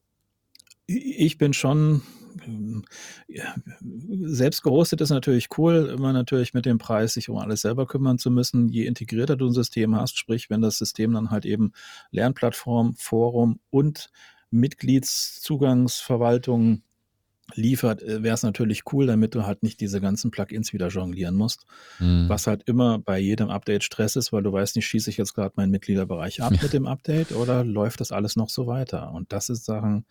[0.86, 2.04] ich bin schon,
[3.28, 7.88] ja, selbst gehostet ist natürlich cool, immer natürlich mit dem Preis, sich um alles selber
[7.88, 8.70] kümmern zu müssen.
[8.70, 11.72] Je integrierter du ein System hast, sprich, wenn das System dann halt eben
[12.12, 14.10] Lernplattform, Forum und
[14.54, 16.84] Mitgliedszugangsverwaltung
[17.56, 21.36] liefert, äh, wäre es natürlich cool, damit du halt nicht diese ganzen Plugins wieder jonglieren
[21.36, 21.66] musst.
[22.00, 22.30] Mhm.
[22.30, 25.34] Was halt immer bei jedem Update Stress ist, weil du weißt nicht, schieße ich jetzt
[25.34, 26.62] gerade meinen Mitgliederbereich ab ja.
[26.62, 29.12] mit dem Update oder läuft das alles noch so weiter?
[29.12, 30.06] Und das ist Sachen,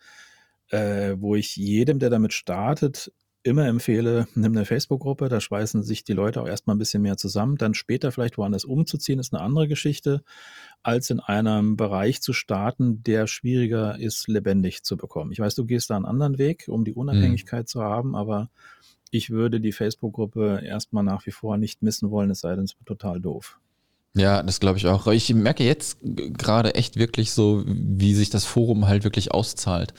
[0.69, 3.11] äh, wo ich jedem, der damit startet,
[3.43, 7.17] immer empfehle, nimm eine Facebook-Gruppe, da schweißen sich die Leute auch erstmal ein bisschen mehr
[7.17, 7.57] zusammen.
[7.57, 10.23] Dann später vielleicht woanders umzuziehen, ist eine andere Geschichte,
[10.81, 15.31] als in einem Bereich zu starten, der schwieriger ist, lebendig zu bekommen.
[15.31, 16.93] Ich weiß, du gehst da einen anderen Weg, um die.
[17.03, 17.67] Unabhängigkeit mhm.
[17.67, 18.49] zu haben, aber
[19.11, 22.75] ich würde die Facebook-Gruppe erstmal nach wie vor nicht missen wollen, es sei denn, es
[22.77, 23.59] wird total doof.
[24.15, 25.07] Ja, das glaube ich auch.
[25.07, 29.93] Ich merke jetzt gerade echt wirklich so, wie sich das Forum halt wirklich auszahlt.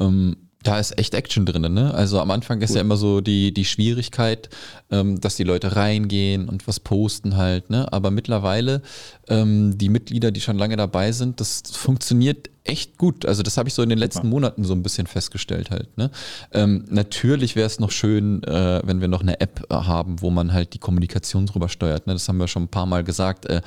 [0.00, 1.92] Ähm, da ist echt Action drin, ne?
[1.94, 2.76] Also am Anfang ist cool.
[2.76, 4.48] ja immer so die, die Schwierigkeit,
[4.90, 7.92] ähm, dass die Leute reingehen und was posten halt, ne?
[7.92, 8.82] Aber mittlerweile,
[9.28, 13.26] ähm, die Mitglieder, die schon lange dabei sind, das funktioniert echt gut.
[13.26, 15.96] Also das habe ich so in den letzten Monaten so ein bisschen festgestellt halt.
[15.98, 16.10] Ne?
[16.52, 20.30] Ähm, natürlich wäre es noch schön, äh, wenn wir noch eine App äh, haben, wo
[20.30, 22.06] man halt die Kommunikation drüber steuert.
[22.06, 22.12] Ne?
[22.12, 23.46] Das haben wir schon ein paar Mal gesagt.
[23.46, 23.62] Äh,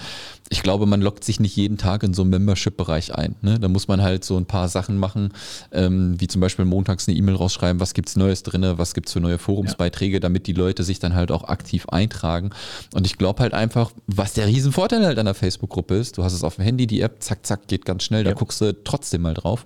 [0.50, 3.36] ich glaube, man lockt sich nicht jeden Tag in so einen Membership-Bereich ein.
[3.42, 3.60] Ne?
[3.60, 5.34] Da muss man halt so ein paar Sachen machen,
[5.74, 9.20] ähm, wie zum Beispiel montags eine E-Mail rausschreiben, was gibt's Neues drin, was gibt's für
[9.20, 10.20] neue Forumsbeiträge, ja.
[10.20, 12.52] damit die Leute sich dann halt auch aktiv eintragen.
[12.94, 16.34] Und ich glaube halt einfach, was der Riesenvorteil halt an der Facebook-Gruppe ist, du hast
[16.34, 18.32] es auf dem Handy, die App, zack, zack, geht ganz schnell, ja.
[18.32, 19.66] da guckst du trotzdem mal drauf.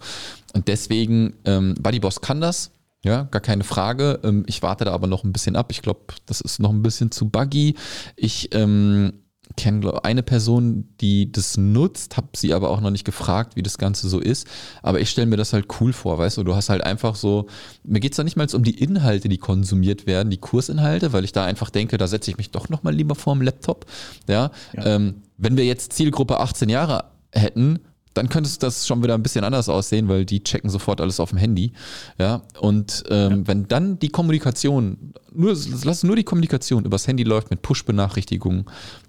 [0.53, 2.71] Und deswegen, ähm, Bodyboss kann das,
[3.03, 4.19] ja, gar keine Frage.
[4.23, 5.71] Ähm, ich warte da aber noch ein bisschen ab.
[5.71, 7.75] Ich glaube, das ist noch ein bisschen zu buggy.
[8.15, 9.13] Ich ähm,
[9.55, 13.77] kenne eine Person, die das nutzt, habe sie aber auch noch nicht gefragt, wie das
[13.77, 14.47] Ganze so ist.
[14.81, 17.47] Aber ich stelle mir das halt cool vor, weißt du, du hast halt einfach so,
[17.83, 21.23] mir geht es da nicht mal um die Inhalte, die konsumiert werden, die Kursinhalte, weil
[21.23, 23.85] ich da einfach denke, da setze ich mich doch nochmal lieber vor dem Laptop.
[24.27, 24.85] Ja, ja.
[24.85, 27.79] Ähm, wenn wir jetzt Zielgruppe 18 Jahre hätten,
[28.19, 31.29] dann könnte das schon wieder ein bisschen anders aussehen, weil die checken sofort alles auf
[31.29, 31.71] dem Handy.
[32.17, 33.47] Ja, und ähm, ja.
[33.47, 38.65] wenn dann die Kommunikation, nur, lass nur die Kommunikation übers Handy läuft mit Push-Benachrichtigungen,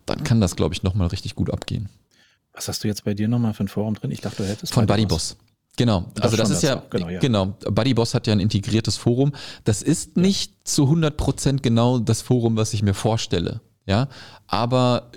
[0.06, 1.88] dann kann das, glaube ich, nochmal richtig gut abgehen.
[2.52, 4.12] Was hast du jetzt bei dir nochmal für ein Forum drin?
[4.12, 4.72] Ich dachte, du hättest.
[4.72, 5.36] Von Buddyboss.
[5.76, 9.32] Genau, also das, das ist ja, genau, ja, genau, Buddyboss hat ja ein integriertes Forum.
[9.64, 13.60] Das ist nicht zu 100% genau das Forum, was ich mir vorstelle.
[13.86, 14.08] Ja,
[14.46, 15.10] aber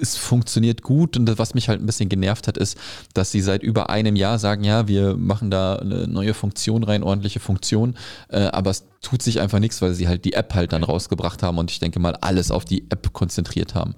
[0.00, 2.76] es funktioniert gut und was mich halt ein bisschen genervt hat, ist,
[3.14, 7.02] dass sie seit über einem Jahr sagen, ja, wir machen da eine neue Funktion rein,
[7.02, 7.96] ordentliche Funktion,
[8.28, 11.42] äh, aber es tut sich einfach nichts, weil sie halt die App halt dann rausgebracht
[11.42, 13.94] haben und ich denke mal alles auf die App konzentriert haben.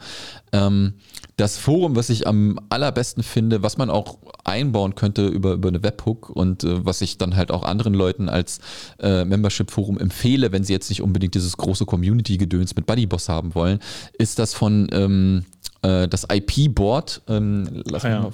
[0.53, 0.95] Ähm,
[1.37, 5.83] das Forum, was ich am allerbesten finde, was man auch einbauen könnte über, über eine
[5.83, 8.61] Webhook und äh, was ich dann halt auch anderen Leuten als
[9.01, 13.81] äh, Membership-Forum empfehle, wenn sie jetzt nicht unbedingt dieses große Community-Gedöns mit Buddyboss haben wollen,
[14.17, 15.45] ist das von ähm,
[15.83, 18.21] äh, das IP-Board, ähm, lass ah, ja.
[18.21, 18.33] mal,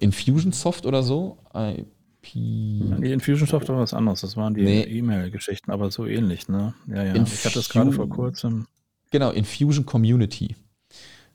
[0.00, 1.38] Infusionsoft oder so.
[1.54, 2.34] IP.
[2.34, 4.20] Nee, Infusionsoft war was anderes.
[4.20, 4.82] Das waren die nee.
[4.82, 6.74] E-Mail-Geschichten, aber so ähnlich, ne?
[6.86, 7.14] Ja, ja.
[7.14, 8.66] Ich hatte das gerade vor kurzem.
[9.10, 10.56] Genau, Infusion Community.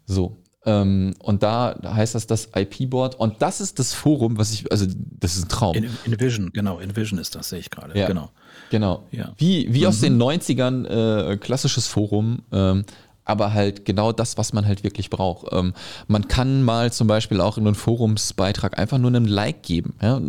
[0.05, 0.37] So.
[0.63, 3.15] Ähm, und da heißt das das IP-Board.
[3.15, 4.85] Und das ist das Forum, was ich, also
[5.19, 5.75] das ist ein Traum.
[5.75, 7.97] In, Invision, genau, Invision ist das, sehe ich gerade.
[7.97, 8.29] Ja, genau.
[8.69, 9.03] Genau.
[9.11, 9.33] Ja.
[9.37, 9.87] Wie, wie mhm.
[9.87, 12.43] aus den 90ern äh, klassisches Forum.
[12.51, 12.85] Ähm,
[13.23, 15.47] aber halt genau das, was man halt wirklich braucht.
[15.51, 15.73] Ähm,
[16.07, 19.93] man kann mal zum Beispiel auch in einem Forumsbeitrag einfach nur einen Like geben.
[20.01, 20.19] Ja?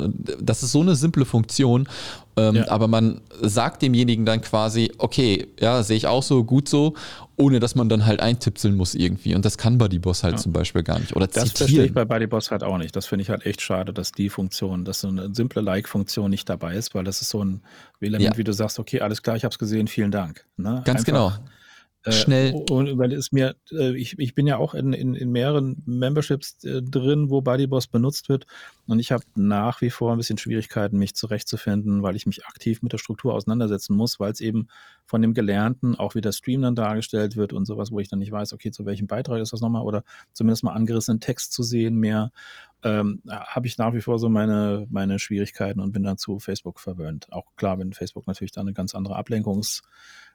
[0.40, 1.88] Das ist so eine simple Funktion,
[2.36, 2.68] ähm, ja.
[2.68, 6.94] aber man sagt demjenigen dann quasi, okay, ja, sehe ich auch so, gut so,
[7.36, 9.34] ohne dass man dann halt eintipseln muss irgendwie.
[9.34, 10.40] Und das kann Bodyboss halt ja.
[10.40, 11.16] zum Beispiel gar nicht.
[11.16, 11.56] Oder das zitieren.
[11.56, 12.94] verstehe ich bei Bodyboss halt auch nicht.
[12.94, 16.48] Das finde ich halt echt schade, dass die Funktion, dass so eine simple Like-Funktion nicht
[16.48, 17.62] dabei ist, weil das ist so ein
[18.00, 20.44] Element, wie du sagst, okay, alles klar, ich habe es gesehen, vielen Dank.
[20.56, 20.82] Ne?
[20.84, 21.32] Ganz Einfach, genau
[22.04, 22.64] äh, Schnell.
[22.68, 26.64] Und weil es mir, äh, ich, ich bin ja auch in, in, in mehreren Memberships
[26.64, 28.46] äh, drin, wo Bodyboss benutzt wird.
[28.86, 32.82] Und ich habe nach wie vor ein bisschen Schwierigkeiten, mich zurechtzufinden, weil ich mich aktiv
[32.82, 34.66] mit der Struktur auseinandersetzen muss, weil es eben
[35.06, 38.32] von dem Gelernten auch wieder Stream dann dargestellt wird und sowas, wo ich dann nicht
[38.32, 41.96] weiß, okay, zu welchem Beitrag ist das nochmal oder zumindest mal angerissenen Text zu sehen
[41.96, 42.32] mehr.
[42.82, 46.80] Ähm, habe ich nach wie vor so meine, meine Schwierigkeiten und bin dann zu Facebook
[46.80, 47.32] verwöhnt.
[47.32, 49.82] Auch klar, wenn Facebook natürlich da eine ganz andere Ablenkungs-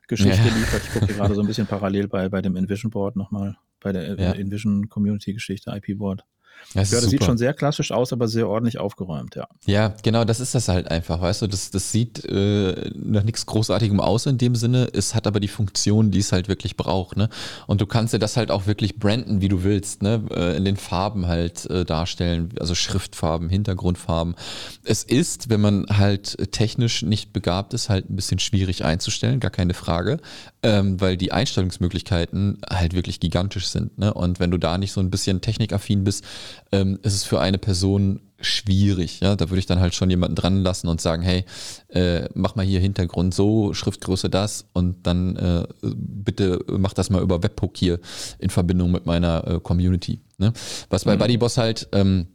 [0.08, 0.56] Geschichte ja.
[0.56, 0.82] liefert.
[0.84, 4.20] Ich gucke gerade so ein bisschen parallel bei, bei dem Envision Board nochmal, bei der
[4.20, 4.32] ja.
[4.34, 6.26] Envision Community Geschichte, IP Board.
[6.74, 9.48] Das ja, das sieht schon sehr klassisch aus, aber sehr ordentlich aufgeräumt, ja.
[9.66, 13.46] Ja, genau, das ist das halt einfach, weißt du, das, das sieht äh, nach nichts
[13.46, 17.18] Großartigem aus in dem Sinne, es hat aber die Funktion, die es halt wirklich braucht,
[17.18, 17.30] ne?
[17.68, 20.24] Und du kannst dir das halt auch wirklich branden, wie du willst, ne?
[20.32, 24.36] Äh, in den Farben halt äh, darstellen, also Schriftfarben, Hintergrundfarben.
[24.84, 29.52] Es ist, wenn man halt technisch nicht begabt ist, halt ein bisschen schwierig einzustellen, gar
[29.52, 30.20] keine Frage,
[30.64, 34.14] ähm, weil die Einstellungsmöglichkeiten halt wirklich gigantisch sind, ne?
[34.14, 36.26] Und wenn du da nicht so ein bisschen technikaffin bist,
[36.72, 39.20] ähm, ist es für eine Person schwierig.
[39.20, 39.36] Ja?
[39.36, 41.46] Da würde ich dann halt schon jemanden dran lassen und sagen, hey,
[41.90, 47.22] äh, mach mal hier Hintergrund so, Schriftgröße das und dann äh, bitte mach das mal
[47.22, 48.00] über Webhook hier
[48.40, 50.22] in Verbindung mit meiner äh, Community.
[50.38, 50.54] Ne?
[50.90, 51.20] Was bei mhm.
[51.20, 52.28] Buddyboss halt, ähm,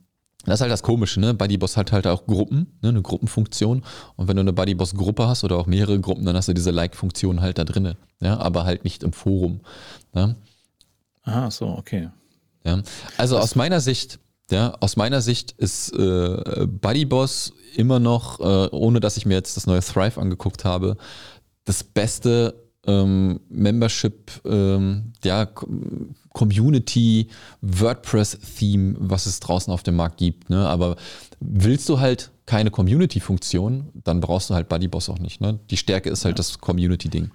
[0.45, 1.35] das ist halt das Komische, ne?
[1.35, 2.89] Buddyboss hat halt auch Gruppen, ne?
[2.89, 3.85] eine Gruppenfunktion.
[4.17, 7.41] Und wenn du eine Buddyboss-Gruppe hast oder auch mehrere Gruppen, dann hast du diese Like-Funktion
[7.41, 9.61] halt da drinne, ja, aber halt nicht im Forum.
[10.13, 10.35] Ne?
[11.23, 12.09] Ah, so, okay.
[12.65, 12.83] Ja,
[13.17, 14.19] also das aus meiner Sicht,
[14.51, 16.67] ja, aus meiner Sicht ist äh,
[17.05, 20.97] Boss immer noch, äh, ohne dass ich mir jetzt das neue Thrive angeguckt habe,
[21.65, 22.55] das beste
[22.87, 25.47] ähm, Membership, ähm, ja,
[26.33, 27.29] Community,
[27.61, 30.51] WordPress-Theme, was es draußen auf dem Markt gibt.
[30.51, 30.67] Ne?
[30.67, 30.97] Aber
[31.41, 35.41] willst du halt keine Community-Funktion, dann brauchst du halt Boss auch nicht.
[35.41, 35.61] Ne?
[35.71, 36.39] Die Stärke ist halt ja.
[36.39, 37.31] das Community-Ding.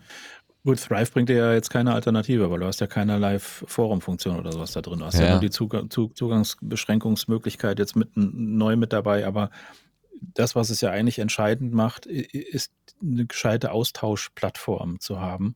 [0.67, 4.51] Gut, Thrive bringt dir ja jetzt keine Alternative, weil du hast ja keine Live-Forum-Funktion oder
[4.51, 4.99] sowas da drin.
[4.99, 9.49] Du hast ja, ja nur die Zugang, Zugangsbeschränkungsmöglichkeit jetzt mit, neu mit dabei, aber
[10.19, 15.55] das, was es ja eigentlich entscheidend macht, ist eine gescheite Austauschplattform zu haben,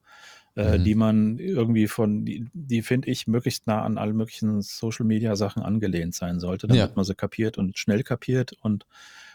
[0.55, 0.83] äh, mhm.
[0.85, 6.15] die man irgendwie von, die, die finde ich, möglichst nah an alle möglichen Social-Media-Sachen angelehnt
[6.15, 6.95] sein sollte, damit ja.
[6.95, 8.85] man sie kapiert und schnell kapiert und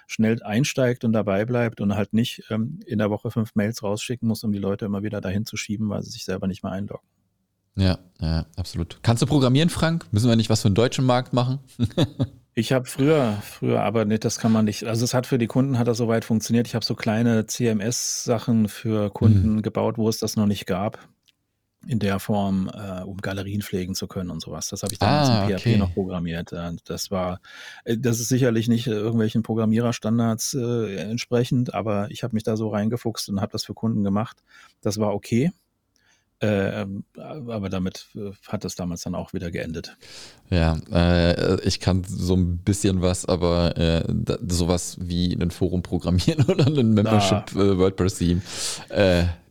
[0.06, 4.28] schnell einsteigt und dabei bleibt und halt nicht ähm, in der Woche fünf Mails rausschicken
[4.28, 6.72] muss, um die Leute immer wieder dahin zu schieben, weil sie sich selber nicht mehr
[6.72, 7.06] einloggen.
[7.76, 9.00] Ja, ja, absolut.
[9.02, 10.06] Kannst du programmieren, Frank?
[10.10, 11.58] Müssen wir nicht was für den deutschen Markt machen?
[12.54, 14.84] ich habe früher, früher, aber nicht, das kann man nicht.
[14.84, 16.66] Also es hat für die Kunden hat das soweit funktioniert.
[16.66, 19.62] Ich habe so kleine CMS-Sachen für Kunden mhm.
[19.62, 20.98] gebaut, wo es das noch nicht gab.
[21.86, 24.68] In der Form, äh, um Galerien pflegen zu können und sowas.
[24.68, 25.76] Das habe ich damals Ah, in PHP okay.
[25.76, 26.52] noch programmiert.
[26.52, 27.40] Äh, Das war,
[27.84, 32.56] äh, das ist sicherlich nicht äh, irgendwelchen Programmiererstandards äh, entsprechend, aber ich habe mich da
[32.56, 34.42] so reingefuchst und habe das für Kunden gemacht.
[34.80, 35.52] Das war okay.
[36.38, 36.84] Äh,
[37.16, 38.08] aber damit
[38.46, 39.96] hat es damals dann auch wieder geendet.
[40.50, 45.82] Ja, äh, ich kann so ein bisschen was, aber äh, da, sowas wie ein Forum
[45.82, 48.42] programmieren oder ein Membership äh, WordPress-Theme,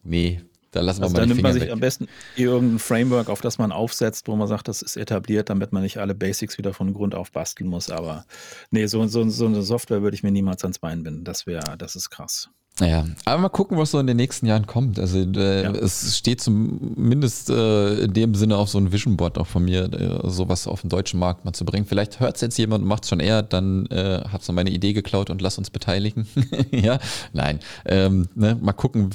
[0.04, 0.42] nee,
[0.76, 1.72] da lassen wir Also mal da nimmt Finger man sich weg.
[1.72, 5.72] am besten irgendein Framework, auf das man aufsetzt, wo man sagt, das ist etabliert, damit
[5.72, 7.90] man nicht alle Basics wieder von Grund auf basteln muss.
[7.90, 8.26] Aber
[8.72, 11.24] nee, so, so, so eine Software würde ich mir niemals ans Bein binden.
[11.24, 12.50] Das wäre, das ist krass.
[12.82, 15.00] Ja, aber mal gucken, was so in den nächsten Jahren kommt.
[15.00, 15.72] Also äh, Ja.
[15.72, 19.86] es steht zumindest äh, in dem Sinne auf so ein Vision Board auch von mir,
[19.94, 21.86] äh, sowas auf den deutschen Markt mal zu bringen.
[21.86, 24.72] Vielleicht hört es jetzt jemand und macht es schon eher, dann äh, hat so meine
[24.72, 26.28] Idee geklaut und lass uns beteiligen.
[26.72, 27.00] ja,
[27.32, 27.60] nein.
[27.86, 29.10] Ähm, ne, mal gucken.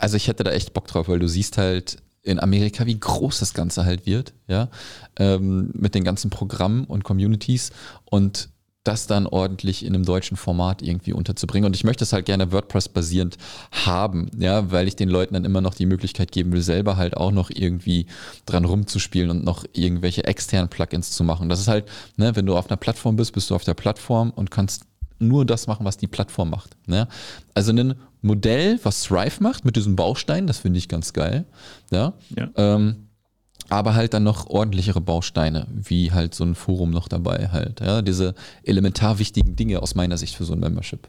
[0.00, 3.38] Also ich hätte da echt Bock drauf, weil du siehst halt in Amerika, wie groß
[3.38, 4.70] das Ganze halt wird, ja,
[5.16, 7.70] ähm, mit den ganzen Programmen und Communities
[8.06, 8.48] und
[8.84, 11.66] das dann ordentlich in einem deutschen Format irgendwie unterzubringen.
[11.66, 13.38] Und ich möchte es halt gerne WordPress-basierend
[13.72, 17.16] haben, ja, weil ich den Leuten dann immer noch die Möglichkeit geben will, selber halt
[17.16, 18.06] auch noch irgendwie
[18.44, 21.48] dran rumzuspielen und noch irgendwelche externen Plugins zu machen.
[21.48, 24.30] Das ist halt, ne, wenn du auf einer Plattform bist, bist du auf der Plattform
[24.30, 24.84] und kannst
[25.18, 26.76] nur das machen, was die Plattform macht.
[26.86, 27.08] Ne?
[27.54, 31.44] Also ein Modell, was Thrive macht mit diesem Baustein, das finde ich ganz geil.
[31.90, 32.14] Ja.
[32.36, 32.50] Ja.
[32.56, 33.03] Ähm,
[33.68, 37.80] aber halt dann noch ordentlichere Bausteine, wie halt so ein Forum noch dabei halt.
[37.80, 41.08] Ja, diese elementar wichtigen Dinge aus meiner Sicht für so ein Membership.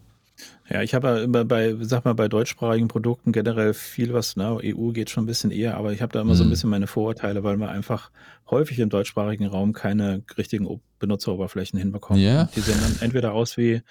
[0.70, 4.58] Ja, ich habe ja immer bei, sag mal, bei deutschsprachigen Produkten generell viel was, ne,
[4.63, 6.52] EU geht schon ein bisschen eher, aber ich habe da immer so ein Mhm.
[6.52, 8.10] bisschen meine Vorurteile, weil wir einfach
[8.50, 10.68] häufig im deutschsprachigen Raum keine richtigen
[11.00, 12.22] Benutzeroberflächen hinbekommen.
[12.22, 12.41] Ja.
[12.41, 13.82] Und Die sehen dann entweder aus wie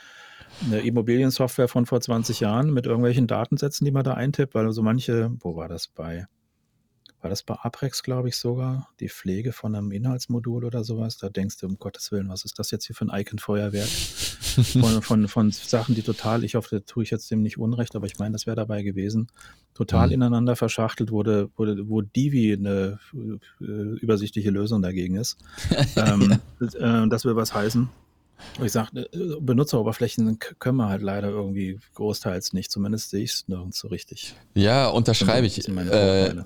[0.66, 4.82] eine Immobiliensoftware von vor 20 Jahren mit irgendwelchen Datensätzen, die man da eintippt, weil so
[4.82, 6.26] manche, wo war das bei?
[7.24, 8.90] War das bei Aprex, glaube ich, sogar?
[9.00, 11.16] Die Pflege von einem Inhaltsmodul oder sowas?
[11.16, 13.88] Da denkst du, um Gottes Willen, was ist das jetzt hier für ein Icon-Feuerwerk?
[14.78, 17.96] von, von, von Sachen, die total, ich hoffe, da tue ich jetzt dem nicht Unrecht,
[17.96, 19.28] aber ich meine, das wäre dabei gewesen,
[19.72, 20.12] total Mhm.
[20.12, 25.38] ineinander verschachtelt wurde, wurde, wo Divi eine äh, übersichtliche Lösung dagegen ist.
[25.96, 27.88] ähm, äh, das will was heißen.
[28.62, 29.08] Ich sage,
[29.40, 33.88] Benutzeroberflächen k- können wir halt leider irgendwie großteils nicht, zumindest sehe ich es nirgends so
[33.88, 34.34] richtig.
[34.54, 35.54] Ja, unterschreibe ich.
[35.54, 36.44] Sind meine Äh.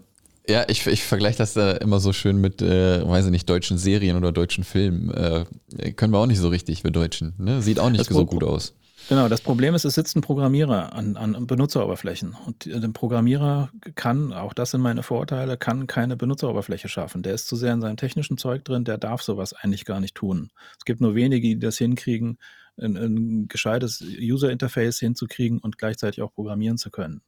[0.49, 3.77] Ja, ich, ich vergleiche das da immer so schön mit, äh, weiß ich nicht, deutschen
[3.79, 5.11] Serien oder deutschen Filmen.
[5.11, 7.35] Äh, können wir auch nicht so richtig, wir Deutschen.
[7.39, 7.61] Ne?
[7.61, 8.75] Sieht auch nicht Das so gut aus.
[9.09, 12.37] Genau, das Problem ist, es sitzt ein Programmierer an, an Benutzeroberflächen.
[12.47, 17.23] Und der Programmierer kann, auch das sind meine Vorurteile, kann keine Benutzeroberfläche schaffen.
[17.23, 20.15] Der ist zu sehr in seinem technischen Zeug drin, der darf sowas eigentlich gar nicht
[20.15, 20.51] tun.
[20.79, 22.39] Es gibt nur wenige, die das hinkriegen,
[22.79, 27.23] ein, ein gescheites User-Interface hinzukriegen und gleichzeitig auch programmieren zu können.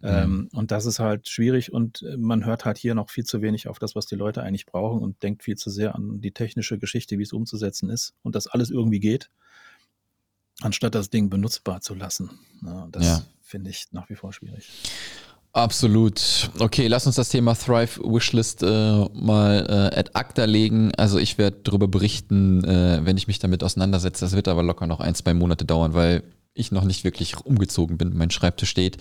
[0.00, 3.42] Ähm, und das ist halt schwierig und äh, man hört halt hier noch viel zu
[3.42, 6.30] wenig auf das, was die Leute eigentlich brauchen und denkt viel zu sehr an die
[6.30, 9.28] technische Geschichte, wie es umzusetzen ist und dass alles irgendwie geht
[10.60, 12.30] anstatt das Ding benutzbar zu lassen.
[12.64, 13.22] Ja, das Ja.
[13.42, 14.68] finde ich nach wie vor schwierig.
[15.58, 16.50] Absolut.
[16.60, 20.92] Okay, lass uns das Thema Thrive Wishlist äh, mal äh, ad acta legen.
[20.96, 24.24] Also ich werde darüber berichten, äh, wenn ich mich damit auseinandersetze.
[24.24, 26.22] Das wird aber locker noch ein, zwei Monate dauern, weil
[26.54, 28.16] ich noch nicht wirklich umgezogen bin.
[28.16, 28.98] Mein Schreibtisch steht.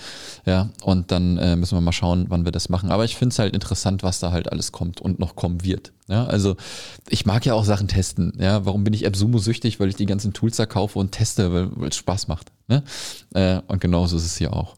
[0.47, 2.89] Ja, und dann äh, müssen wir mal schauen, wann wir das machen.
[2.89, 5.93] Aber ich finde es halt interessant, was da halt alles kommt und noch kommen wird.
[6.07, 6.55] Ja, also
[7.07, 8.33] ich mag ja auch Sachen testen.
[8.39, 9.79] Ja, warum bin ich AppSumo süchtig?
[9.79, 12.51] Weil ich die ganzen Tools da kaufe und teste, weil es Spaß macht.
[12.67, 12.83] Ne?
[13.35, 14.75] Äh, und genauso ist es hier auch.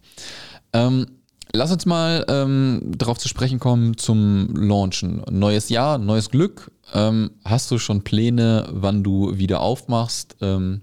[0.73, 1.05] Ähm,
[1.53, 5.23] lass uns mal ähm, darauf zu sprechen kommen zum Launchen.
[5.29, 6.71] Neues Jahr, neues Glück.
[6.93, 10.37] Ähm, hast du schon Pläne, wann du wieder aufmachst?
[10.41, 10.81] Ähm,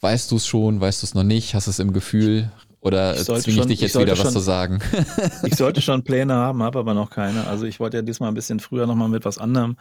[0.00, 0.80] weißt du es schon?
[0.80, 1.54] Weißt du es noch nicht?
[1.54, 2.50] Hast du es im Gefühl?
[2.80, 4.78] Oder Ich zwinge ich dich ich jetzt sollte wieder was schon- zu sagen?
[5.44, 7.46] Ich sollte schon Pläne haben, habe aber noch keine.
[7.46, 9.76] Also ich wollte ja diesmal ein bisschen früher nochmal mit was anderem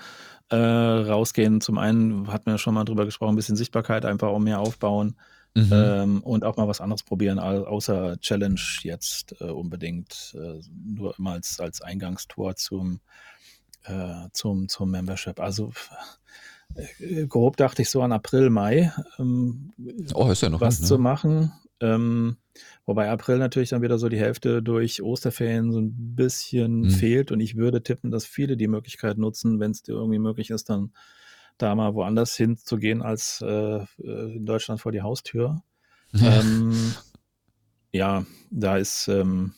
[0.49, 1.61] äh, rausgehen.
[1.61, 4.59] Zum einen hatten wir ja schon mal drüber gesprochen, ein bisschen Sichtbarkeit einfach auch mehr
[4.59, 5.15] aufbauen
[5.57, 5.71] Mhm.
[5.71, 11.17] ähm, und auch mal was anderes probieren, au- außer Challenge jetzt äh, unbedingt äh, nur
[11.17, 12.99] immer als, als Eingangstor zum,
[13.85, 15.39] äh, zum, zum Membership.
[15.39, 15.71] Also
[16.99, 18.91] äh, grob dachte ich so an April, Mai.
[19.17, 19.71] Ähm,
[20.13, 20.99] oh, ist ja noch was hin, zu ne?
[20.99, 21.53] machen.
[21.81, 22.37] Ähm,
[22.85, 26.89] wobei April natürlich dann wieder so die Hälfte durch Osterferien so ein bisschen Mhm.
[26.89, 30.49] fehlt und ich würde tippen, dass viele die Möglichkeit nutzen, wenn es dir irgendwie möglich
[30.51, 30.93] ist, dann
[31.57, 33.85] da mal woanders hinzugehen als äh, äh,
[34.35, 35.61] in Deutschland vor die Haustür.
[36.13, 36.39] Ja.
[36.39, 36.93] Ähm,
[37.91, 39.53] ja, da ist, ähm,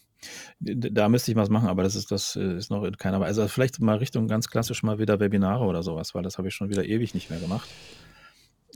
[0.60, 3.42] da müsste ich was machen, aber das ist, das äh, ist noch in keiner Weise.
[3.42, 6.56] Also vielleicht mal Richtung ganz klassisch mal wieder Webinare oder sowas, weil das habe ich
[6.56, 7.70] schon wieder ewig nicht mehr gemacht.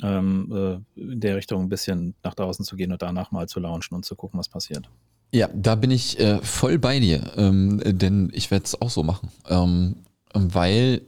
[0.04, 3.60] Ähm, äh, in der Richtung ein bisschen nach draußen zu gehen und danach mal zu
[3.60, 4.90] launchen und zu gucken, was passiert.
[5.34, 9.04] Ja, da bin ich äh, voll bei dir, ähm, denn ich werde es auch so
[9.04, 9.96] machen, ähm,
[10.34, 11.02] weil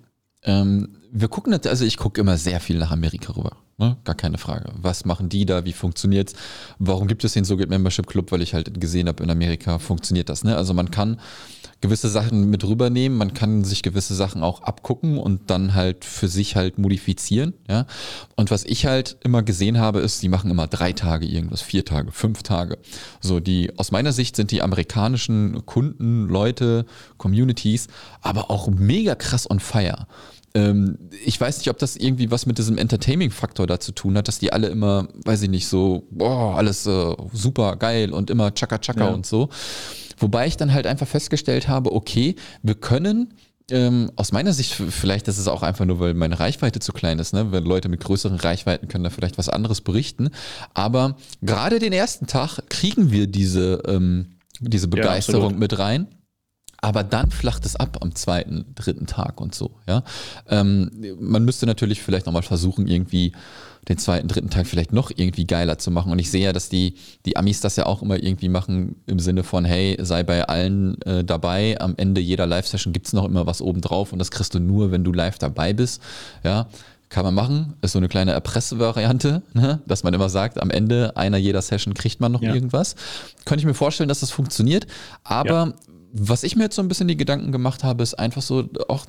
[0.45, 3.57] ähm, wir gucken, also ich gucke immer sehr viel nach Amerika rüber.
[3.77, 3.97] Ne?
[4.03, 4.71] Gar keine Frage.
[4.75, 5.65] Was machen die da?
[5.65, 6.33] Wie funktioniert's?
[6.77, 8.31] Warum gibt es den So Membership Club?
[8.31, 10.43] Weil ich halt gesehen habe, in Amerika funktioniert das.
[10.43, 10.55] Ne?
[10.55, 11.19] Also man kann
[11.81, 16.29] gewisse Sachen mit rübernehmen, man kann sich gewisse Sachen auch abgucken und dann halt für
[16.29, 17.53] sich halt modifizieren.
[17.67, 17.87] Ja?
[18.37, 21.83] Und was ich halt immer gesehen habe, ist, die machen immer drei Tage irgendwas, vier
[21.83, 22.77] Tage, fünf Tage.
[23.19, 26.85] So, die, aus meiner Sicht sind die amerikanischen Kunden, Leute,
[27.17, 27.87] Communities,
[28.21, 30.07] aber auch mega krass on fire
[30.55, 34.27] ähm, ich weiß nicht, ob das irgendwie was mit diesem Entertaining-Faktor da zu tun hat,
[34.27, 38.53] dass die alle immer, weiß ich nicht, so, boah, alles äh, super geil und immer
[38.53, 39.11] Chaka Chaka ja.
[39.11, 39.49] und so.
[40.17, 43.33] Wobei ich dann halt einfach festgestellt habe, okay, wir können
[43.71, 47.17] ähm, aus meiner Sicht, vielleicht ist es auch einfach nur, weil meine Reichweite zu klein
[47.17, 47.51] ist, ne?
[47.51, 50.29] Weil Leute mit größeren Reichweiten können da vielleicht was anderes berichten.
[50.73, 56.07] Aber gerade den ersten Tag kriegen wir diese, ähm, diese Begeisterung ja, mit rein.
[56.83, 59.71] Aber dann flacht es ab am zweiten, dritten Tag und so.
[59.87, 60.03] Ja,
[60.49, 63.31] ähm, man müsste natürlich vielleicht nochmal versuchen, irgendwie
[63.87, 66.11] den zweiten, dritten Tag vielleicht noch irgendwie geiler zu machen.
[66.11, 69.19] Und ich sehe ja, dass die, die Amis das ja auch immer irgendwie machen im
[69.19, 71.79] Sinne von, hey, sei bei allen äh, dabei.
[71.79, 74.91] Am Ende jeder Live-Session gibt es noch immer was obendrauf und das kriegst du nur,
[74.91, 76.01] wenn du live dabei bist.
[76.43, 76.67] Ja,
[77.07, 77.75] kann man machen.
[77.81, 79.79] Ist so eine kleine Erpressevariante, ne?
[79.85, 82.53] dass man immer sagt, am Ende einer jeder Session kriegt man noch ja.
[82.53, 82.95] irgendwas.
[83.45, 84.85] Könnte ich mir vorstellen, dass das funktioniert.
[85.23, 85.73] Aber ja
[86.13, 89.07] was ich mir jetzt so ein bisschen die Gedanken gemacht habe, ist einfach so auch,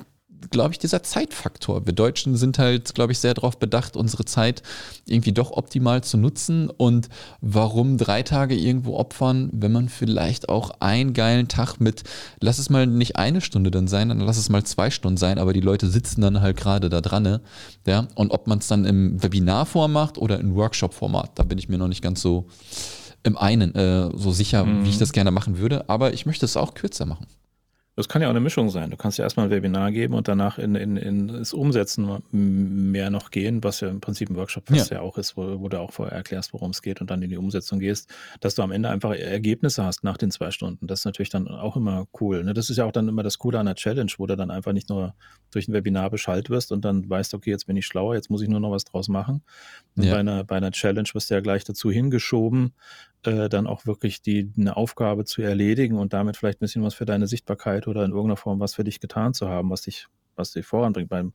[0.49, 1.85] glaube ich, dieser Zeitfaktor.
[1.85, 4.63] Wir Deutschen sind halt, glaube ich, sehr darauf bedacht, unsere Zeit
[5.05, 6.71] irgendwie doch optimal zu nutzen.
[6.71, 7.09] Und
[7.41, 12.03] warum drei Tage irgendwo opfern, wenn man vielleicht auch einen geilen Tag mit,
[12.39, 15.37] lass es mal nicht eine Stunde dann sein, dann lass es mal zwei Stunden sein,
[15.37, 17.21] aber die Leute sitzen dann halt gerade da dran.
[17.21, 17.41] Ne?
[17.85, 18.07] Ja?
[18.15, 21.77] Und ob man es dann im Webinarformat macht oder im Workshop-Format, da bin ich mir
[21.77, 22.47] noch nicht ganz so
[23.25, 24.85] im einen äh, so sicher, mhm.
[24.85, 24.99] wie ich mhm.
[24.99, 27.27] das gerne machen würde, aber ich möchte es auch kürzer machen.
[27.95, 28.91] Das kann ja auch eine Mischung sein.
[28.91, 33.09] Du kannst ja erstmal ein Webinar geben und danach in, in, in das Umsetzen mehr
[33.09, 34.83] noch gehen, was ja im Prinzip ein Workshop ja.
[34.83, 37.29] ja auch ist, wo, wo, du auch vorher erklärst, worum es geht und dann in
[37.29, 40.87] die Umsetzung gehst, dass du am Ende einfach Ergebnisse hast nach den zwei Stunden.
[40.87, 42.43] Das ist natürlich dann auch immer cool.
[42.43, 42.53] Ne?
[42.53, 44.73] Das ist ja auch dann immer das Coole an der Challenge, wo du dann einfach
[44.73, 45.15] nicht nur
[45.51, 48.41] durch ein Webinar Bescheid wirst und dann weißt, okay, jetzt bin ich schlauer, jetzt muss
[48.41, 49.41] ich nur noch was draus machen.
[49.95, 50.11] Ja.
[50.15, 52.73] Bei, einer, bei einer Challenge wirst du ja gleich dazu hingeschoben,
[53.27, 56.93] äh, dann auch wirklich die, eine Aufgabe zu erledigen und damit vielleicht ein bisschen was
[56.93, 60.07] für deine Sichtbarkeit oder in irgendeiner Form was für dich getan zu haben, was dich,
[60.35, 61.09] was dich voranbringt.
[61.09, 61.33] Beim,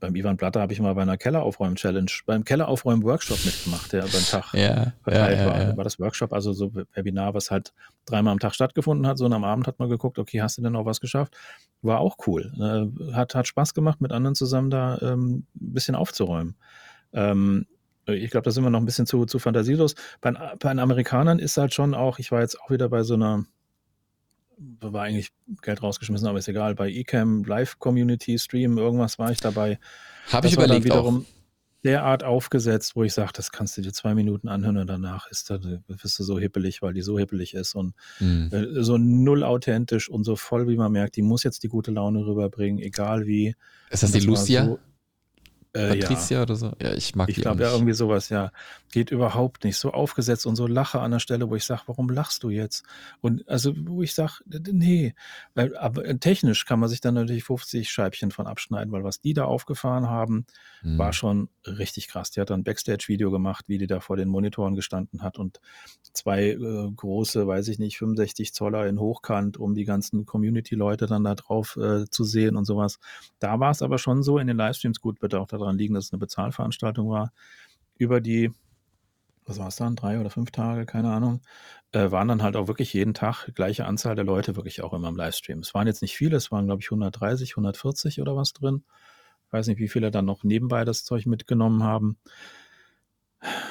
[0.00, 4.24] beim Ivan Blatter habe ich mal bei einer Kelleraufräumen-Challenge, beim Kelleraufräumen-Workshop mitgemacht, der über den
[4.24, 5.76] Tag ja, verteilt ja, ja, war.
[5.76, 7.72] War das Workshop, also so Webinar, was halt
[8.04, 9.18] dreimal am Tag stattgefunden hat.
[9.18, 11.36] So und am Abend hat man geguckt, okay, hast du denn noch was geschafft?
[11.82, 12.52] War auch cool.
[12.58, 16.56] Äh, hat, hat Spaß gemacht, mit anderen zusammen da ähm, ein bisschen aufzuräumen.
[17.12, 17.66] Ähm,
[18.06, 19.94] ich glaube, da sind wir noch ein bisschen zu, zu fantasielos.
[20.20, 23.14] Bei, bei den Amerikanern ist halt schon auch, ich war jetzt auch wieder bei so
[23.14, 23.44] einer,
[24.56, 25.30] war eigentlich
[25.62, 29.78] Geld rausgeschmissen, aber ist egal, bei eCam Live Community Stream, irgendwas war ich dabei.
[30.30, 31.82] Habe ich überlegt wiederum auch.
[31.84, 35.50] derart aufgesetzt, wo ich sage, das kannst du dir zwei Minuten anhören und danach ist
[35.50, 38.50] da, bist du so hippelig, weil die so hippelig ist und mhm.
[38.82, 42.24] so null authentisch und so voll, wie man merkt, die muss jetzt die gute Laune
[42.24, 43.56] rüberbringen, egal wie.
[43.90, 44.66] Ist das, das die Lucia?
[44.66, 44.78] So,
[45.74, 46.42] äh, Patricia ja.
[46.42, 46.72] oder so?
[46.80, 48.52] Ja, ich mag Ich glaube ja irgendwie sowas, ja.
[48.92, 49.76] Geht überhaupt nicht.
[49.76, 52.84] So aufgesetzt und so lache an der Stelle, wo ich sage, warum lachst du jetzt?
[53.20, 55.14] Und also, wo ich sage, nee.
[55.54, 59.20] Weil, aber äh, technisch kann man sich dann natürlich 50 Scheibchen von abschneiden, weil was
[59.20, 60.46] die da aufgefahren haben,
[60.82, 60.96] mhm.
[60.96, 62.30] war schon richtig krass.
[62.30, 65.60] Die hat dann ein Backstage-Video gemacht, wie die da vor den Monitoren gestanden hat und
[66.12, 71.24] zwei äh, große, weiß ich nicht, 65 Zoller in Hochkant, um die ganzen Community-Leute dann
[71.24, 73.00] da drauf äh, zu sehen und sowas.
[73.40, 76.06] Da war es aber schon so in den Livestreams, gut, wird auch daran liegen, dass
[76.06, 77.32] es eine Bezahlveranstaltung war,
[77.96, 78.52] über die,
[79.46, 81.40] was war es dann, drei oder fünf Tage, keine Ahnung,
[81.92, 85.08] äh, waren dann halt auch wirklich jeden Tag gleiche Anzahl der Leute wirklich auch immer
[85.08, 85.60] im Livestream.
[85.60, 88.84] Es waren jetzt nicht viele, es waren glaube ich 130, 140 oder was drin.
[89.46, 92.18] Ich weiß nicht, wie viele dann noch nebenbei das Zeug mitgenommen haben.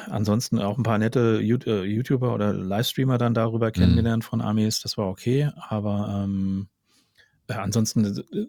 [0.09, 3.73] Ansonsten auch ein paar nette äh, YouTuber oder Livestreamer dann darüber mhm.
[3.73, 4.81] kennengelernt von Amis.
[4.81, 6.67] Das war okay, aber ähm,
[7.47, 8.47] äh, ansonsten äh,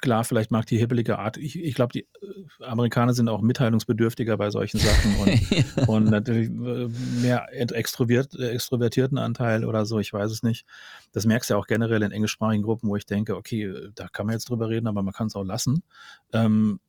[0.00, 1.36] klar, vielleicht mag die hibbelige Art.
[1.36, 6.48] Ich, ich glaube, die äh, Amerikaner sind auch mitteilungsbedürftiger bei solchen Sachen und, und natürlich
[6.48, 6.88] äh,
[7.22, 10.66] mehr extrovert, äh, extrovertierten Anteil oder so, ich weiß es nicht.
[11.12, 14.26] Das merkst du ja auch generell in englischsprachigen Gruppen, wo ich denke, okay, da kann
[14.26, 15.82] man jetzt drüber reden, aber man kann es auch lassen.
[16.32, 16.80] Ähm,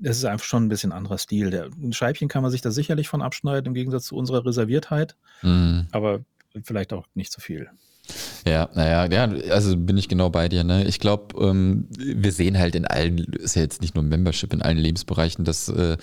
[0.00, 1.50] das ist einfach schon ein bisschen anderer Stil.
[1.50, 5.16] Der, ein Scheibchen kann man sich da sicherlich von abschneiden, im Gegensatz zu unserer Reserviertheit,
[5.42, 5.88] mhm.
[5.92, 6.20] aber
[6.62, 7.70] vielleicht auch nicht so viel.
[8.46, 10.62] Ja, naja, ja, also bin ich genau bei dir.
[10.62, 10.84] Ne?
[10.84, 14.62] Ich glaube, ähm, wir sehen halt in allen, ist ja jetzt nicht nur Membership, in
[14.62, 15.96] allen Lebensbereichen, dass äh,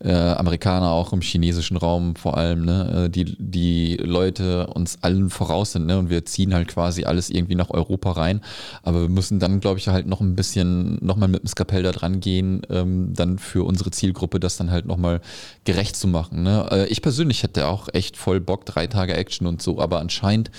[0.00, 5.30] äh, Amerikaner auch im chinesischen Raum vor allem, ne, äh, die, die Leute uns allen
[5.30, 5.98] voraus sind, ne?
[5.98, 8.40] Und wir ziehen halt quasi alles irgendwie nach Europa rein.
[8.82, 11.90] Aber wir müssen dann, glaube ich, halt noch ein bisschen nochmal mit dem Skapell da
[11.90, 15.20] dran gehen, ähm, dann für unsere Zielgruppe das dann halt nochmal
[15.64, 16.44] gerecht zu machen.
[16.44, 16.68] Ne?
[16.70, 20.50] Äh, ich persönlich hätte auch echt voll Bock, drei Tage Action und so, aber anscheinend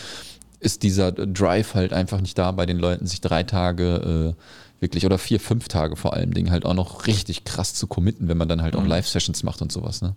[0.60, 5.05] ist dieser Drive halt einfach nicht da bei den Leuten, sich drei Tage äh, wirklich
[5.05, 8.38] oder vier, fünf Tage vor allem Dingen halt auch noch richtig krass zu committen, wenn
[8.38, 8.89] man dann halt auch mhm.
[8.89, 10.16] Live-Sessions macht und sowas, ne?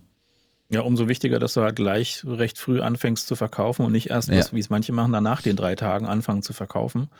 [0.68, 4.30] Ja, umso wichtiger, dass du halt gleich recht früh anfängst zu verkaufen und nicht erst,
[4.30, 4.43] ja.
[4.53, 7.11] wie es manche machen, danach den drei Tagen anfangen zu verkaufen.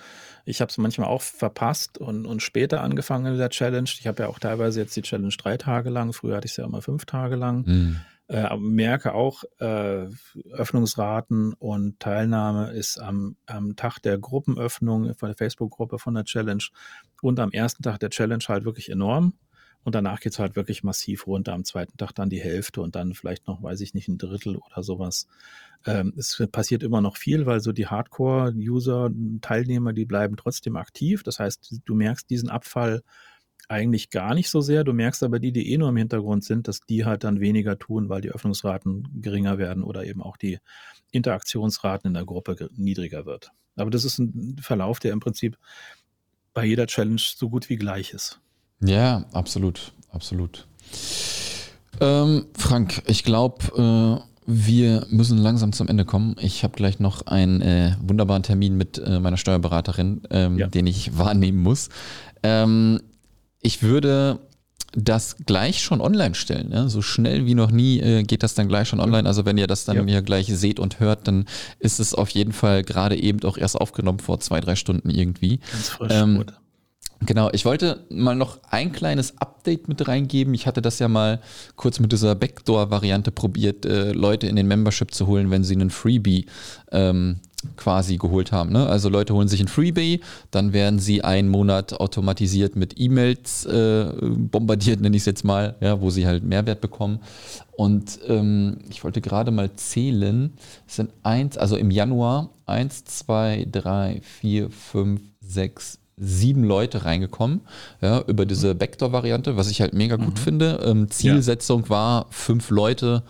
[0.47, 3.91] Ich habe es manchmal auch verpasst und, und später angefangen in der Challenge.
[3.99, 6.15] Ich habe ja auch teilweise jetzt die Challenge drei Tage lang.
[6.15, 7.67] Früher hatte ich es ja immer fünf Tage lang.
[7.67, 8.01] Mhm.
[8.29, 10.07] Äh, merke auch, äh,
[10.53, 16.65] Öffnungsraten und Teilnahme ist am, am Tag der Gruppenöffnung von der Facebook-Gruppe von der Challenge
[17.21, 19.35] und am ersten Tag der Challenge halt wirklich enorm.
[19.85, 21.53] Und danach geht es halt wirklich massiv runter.
[21.55, 24.57] Am zweiten Tag dann die Hälfte und dann vielleicht noch, weiß ich nicht, ein Drittel
[24.57, 25.27] oder sowas.
[25.85, 29.11] Ähm, es passiert immer noch viel, weil so die Hardcore-User,
[29.41, 31.25] Teilnehmer, die bleiben trotzdem aktiv.
[31.25, 33.03] Das heißt, du merkst diesen Abfall
[33.69, 34.85] eigentlich gar nicht so sehr.
[34.85, 37.79] Du merkst aber die, die eh nur im Hintergrund sind, dass die halt dann weniger
[37.79, 40.59] tun, weil die Öffnungsraten geringer werden oder eben auch die
[41.11, 43.51] Interaktionsraten in der Gruppe niedriger wird.
[43.77, 45.57] Aber das ist ein Verlauf, der im Prinzip
[46.55, 48.41] bei jeder Challenge so gut wie gleich ist.
[48.81, 50.67] Ja, absolut, absolut.
[52.01, 56.37] Ähm, Frank, ich glaube, äh, wir müssen langsam zum Ende kommen.
[56.41, 60.67] Ich habe gleich noch einen äh, wunderbaren Termin mit äh, meiner Steuerberaterin, ähm, ja.
[60.67, 61.91] den ich wahrnehmen muss.
[62.43, 63.01] Ähm,
[63.63, 64.41] ich würde
[64.95, 66.69] das gleich schon online stellen.
[66.69, 66.91] Ne?
[66.91, 69.27] So schnell wie noch nie äh, geht das dann gleich schon online.
[69.27, 70.05] Also wenn ihr das dann ja.
[70.05, 71.47] hier gleich seht und hört, dann
[71.79, 75.61] ist es auf jeden Fall gerade eben auch erst aufgenommen vor zwei, drei Stunden irgendwie.
[75.73, 76.13] Ganz frisch.
[76.13, 76.45] Ähm,
[77.25, 80.55] Genau, ich wollte mal noch ein kleines Update mit reingeben.
[80.55, 81.41] Ich hatte das ja mal
[81.77, 85.91] kurz mit dieser Backdoor-Variante probiert, äh, Leute in den Membership zu holen, wenn sie einen
[85.91, 86.47] Freebie
[86.91, 87.37] ähm,
[87.77, 88.73] quasi geholt haben.
[88.73, 88.87] Ne?
[88.87, 90.21] Also Leute holen sich ein Freebie,
[90.51, 95.77] dann werden sie einen Monat automatisiert mit E-Mails äh, bombardiert, nenne ich es jetzt mal,
[95.81, 97.21] ja, wo sie halt Mehrwert bekommen.
[97.71, 100.53] Und ähm, ich wollte gerade mal zählen,
[100.89, 107.63] es sind eins, also im Januar eins, zwei, drei, vier, fünf, sechs, sieben Leute reingekommen,
[108.01, 110.41] ja, über diese Backdoor-Variante, was ich halt mega gut mhm.
[110.41, 110.81] finde.
[110.85, 111.91] Ähm, Zielsetzung ja.
[111.91, 113.23] war fünf Leute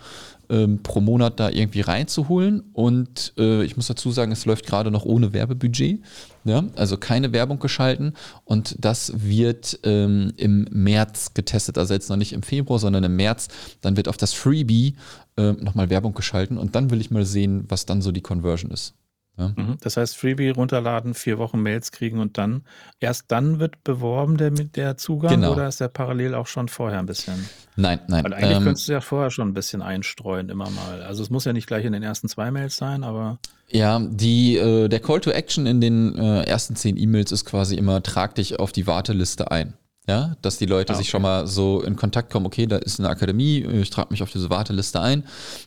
[0.52, 2.62] ähm, pro Monat da irgendwie reinzuholen.
[2.74, 6.00] Und äh, ich muss dazu sagen, es läuft gerade noch ohne Werbebudget.
[6.44, 6.64] Ja?
[6.76, 8.12] Also keine Werbung geschalten.
[8.44, 11.78] Und das wird ähm, im März getestet.
[11.78, 13.48] Also jetzt noch nicht im Februar, sondern im März.
[13.80, 14.96] Dann wird auf das Freebie
[15.36, 16.58] äh, nochmal Werbung geschalten.
[16.58, 18.94] Und dann will ich mal sehen, was dann so die Conversion ist.
[19.38, 19.54] Ja.
[19.56, 19.78] Mhm.
[19.80, 22.64] Das heißt, Freebie runterladen, vier Wochen Mails kriegen und dann,
[23.00, 25.52] erst dann wird beworben der, der Zugang genau.
[25.52, 27.48] oder ist der parallel auch schon vorher ein bisschen?
[27.76, 28.24] Nein, nein.
[28.24, 31.02] Weil eigentlich ähm, könntest du ja vorher schon ein bisschen einstreuen, immer mal.
[31.02, 33.38] Also es muss ja nicht gleich in den ersten zwei Mails sein, aber.
[33.70, 37.76] Ja, die, äh, der Call to Action in den äh, ersten zehn E-Mails ist quasi
[37.76, 39.74] immer, trag dich auf die Warteliste ein.
[40.08, 41.04] Ja, dass die Leute ah, okay.
[41.04, 44.22] sich schon mal so in Kontakt kommen, okay, da ist eine Akademie, ich trage mich
[44.24, 45.22] auf diese Warteliste ein.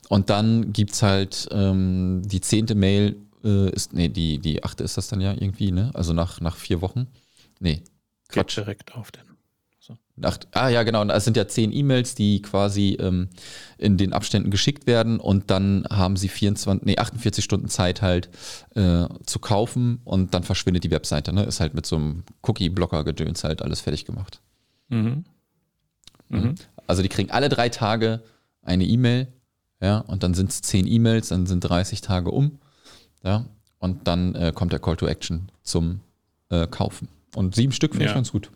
[0.09, 3.15] Und dann gibt es halt ähm, die zehnte Mail,
[3.45, 5.91] äh, ist, nee, die, die achte ist das dann ja irgendwie, ne?
[5.93, 7.07] Also nach, nach vier Wochen.
[7.59, 7.83] Nee,
[8.29, 8.55] Quatsch.
[8.55, 9.23] Geht direkt auf den.
[9.79, 9.97] So.
[10.15, 11.03] Nach, ah ja, genau.
[11.05, 13.29] Es sind ja zehn E-Mails, die quasi ähm,
[13.77, 18.29] in den Abständen geschickt werden und dann haben sie 24, nee, 48 Stunden Zeit halt
[18.73, 21.33] äh, zu kaufen und dann verschwindet die Webseite.
[21.33, 21.43] Ne?
[21.43, 24.41] Ist halt mit so einem Cookie-Blocker-Gedöns halt alles fertig gemacht.
[24.89, 25.25] Mhm.
[26.29, 26.55] Mhm.
[26.87, 28.23] Also die kriegen alle drei Tage
[28.63, 29.27] eine E-Mail,
[29.81, 32.57] ja, und dann sind es zehn E-Mails, dann sind 30 Tage um
[33.25, 33.45] ja,
[33.79, 35.99] und dann äh, kommt der Call to Action zum
[36.49, 37.09] äh, Kaufen.
[37.35, 38.11] Und sieben Stück finde ja.
[38.11, 38.51] ich ganz gut.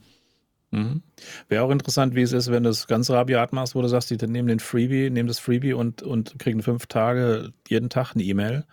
[0.72, 1.02] Mhm.
[1.48, 4.12] Wäre auch interessant, wie es ist, wenn du das ganz rabiat machst, wo du sagst,
[4.12, 8.24] die nehmen den Freebie, nehmen das Freebie und, und kriegen fünf Tage jeden Tag eine
[8.24, 8.66] E-Mail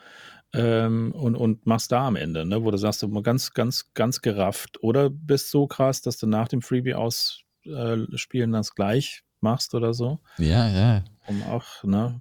[0.52, 4.20] ähm, und, und machst da am Ende, ne, wo du sagst, du ganz, ganz, ganz
[4.20, 4.82] gerafft.
[4.82, 9.94] Oder bist so krass, dass du nach dem Freebie ausspielen äh, das gleich machst oder
[9.94, 10.20] so.
[10.36, 11.04] Ja, ja.
[11.26, 12.20] Um auch, ne?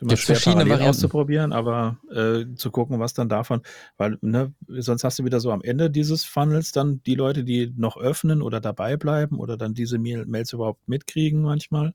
[0.00, 3.62] Immer Gibt schwer verschiedene Varianten auszuprobieren, aber äh, zu gucken, was dann davon,
[3.96, 7.72] weil ne, sonst hast du wieder so am Ende dieses Funnels dann die Leute, die
[7.76, 11.94] noch öffnen oder dabei bleiben oder dann diese Mail Mails überhaupt mitkriegen manchmal.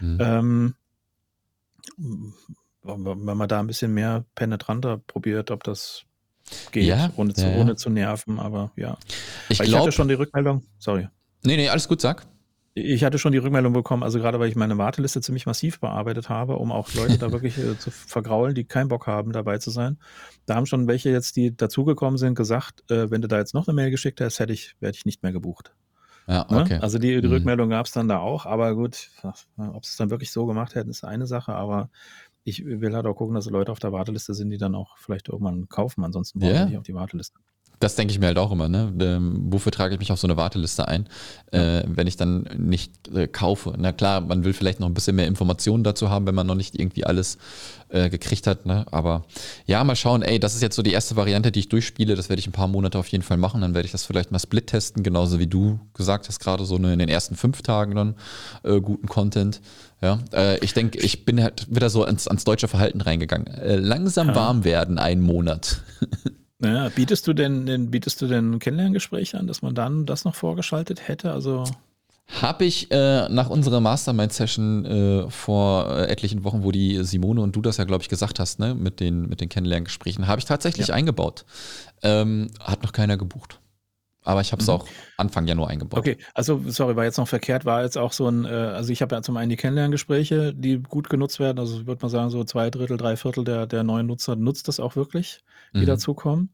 [0.00, 0.18] Mhm.
[0.20, 0.74] Ähm,
[2.82, 6.04] wenn man da ein bisschen mehr penetranter probiert, ob das
[6.70, 8.98] geht, ja, ohne, zu, ja, ohne zu nerven, aber ja.
[9.48, 11.08] Ich, ich hatte schon die Rückmeldung, sorry.
[11.42, 12.26] Nee, nee, alles gut, sag.
[12.78, 16.28] Ich hatte schon die Rückmeldung bekommen, also gerade weil ich meine Warteliste ziemlich massiv bearbeitet
[16.28, 19.70] habe, um auch Leute da wirklich äh, zu vergraulen, die keinen Bock haben, dabei zu
[19.70, 19.96] sein.
[20.44, 23.66] Da haben schon welche jetzt, die dazugekommen sind, gesagt, äh, wenn du da jetzt noch
[23.66, 25.74] eine Mail geschickt hast, hätte ich, werde ich nicht mehr gebucht.
[26.26, 26.60] Ja, ne?
[26.60, 26.74] okay.
[26.74, 26.82] Ne?
[26.82, 27.32] Also die, die mhm.
[27.32, 29.10] Rückmeldung gab es dann da auch, aber gut,
[29.56, 31.88] ob sie es dann wirklich so gemacht hätten, ist eine Sache, aber
[32.44, 35.30] ich will halt auch gucken, dass Leute auf der Warteliste sind, die dann auch vielleicht
[35.30, 36.64] irgendwann kaufen, ansonsten brauche yeah.
[36.64, 37.38] ich nicht auf die Warteliste.
[37.78, 38.92] Das denke ich mir halt auch immer, ne?
[39.00, 41.08] Ähm, wofür trage ich mich auf so eine Warteliste ein,
[41.52, 43.74] äh, wenn ich dann nicht äh, kaufe?
[43.76, 46.54] Na klar, man will vielleicht noch ein bisschen mehr Informationen dazu haben, wenn man noch
[46.54, 47.36] nicht irgendwie alles
[47.90, 48.86] äh, gekriegt hat, ne?
[48.90, 49.24] Aber
[49.66, 52.14] ja, mal schauen, ey, das ist jetzt so die erste Variante, die ich durchspiele.
[52.14, 53.60] Das werde ich ein paar Monate auf jeden Fall machen.
[53.60, 56.76] Dann werde ich das vielleicht mal split testen, genauso wie du gesagt hast, gerade so
[56.76, 58.14] eine, in den ersten fünf Tagen dann
[58.62, 59.60] äh, guten Content.
[60.00, 63.46] Ja, äh, ich denke, ich bin halt wieder so ans, ans deutsche Verhalten reingegangen.
[63.48, 65.82] Äh, langsam warm werden, einen Monat.
[66.66, 71.08] Ja, bietest du denn, bietest du denn Kennenlerngespräche an, dass man dann das noch vorgeschaltet
[71.08, 71.32] hätte?
[71.32, 71.64] Also
[72.28, 77.54] habe ich äh, nach unserer Mastermind-Session äh, vor äh, etlichen Wochen, wo die Simone und
[77.54, 80.44] du das ja, glaube ich, gesagt hast, ne, mit den, mit den Kennenlerngesprächen, habe ich
[80.44, 80.94] tatsächlich ja.
[80.94, 81.44] eingebaut.
[82.02, 83.60] Ähm, hat noch keiner gebucht.
[84.26, 84.74] Aber ich habe es mhm.
[84.74, 86.00] auch Anfang Januar eingebaut.
[86.00, 89.00] Okay, also sorry, war jetzt noch verkehrt, war jetzt auch so ein, äh, also ich
[89.00, 91.60] habe ja zum einen die Kennenlerngespräche, die gut genutzt werden.
[91.60, 94.66] Also ich würde mal sagen, so zwei Drittel, drei Viertel der, der neuen Nutzer nutzt
[94.66, 95.86] das auch wirklich, die mhm.
[95.86, 96.50] dazukommen.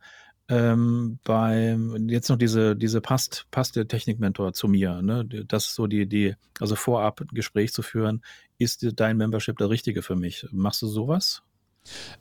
[0.48, 5.24] Ähm, beim jetzt noch diese, diese passt, passt der Technikmentor zu mir, ne?
[5.24, 8.22] Das ist so die, die, also vorab ein Gespräch zu führen,
[8.58, 10.46] ist dein Membership der richtige für mich?
[10.52, 11.42] Machst du sowas?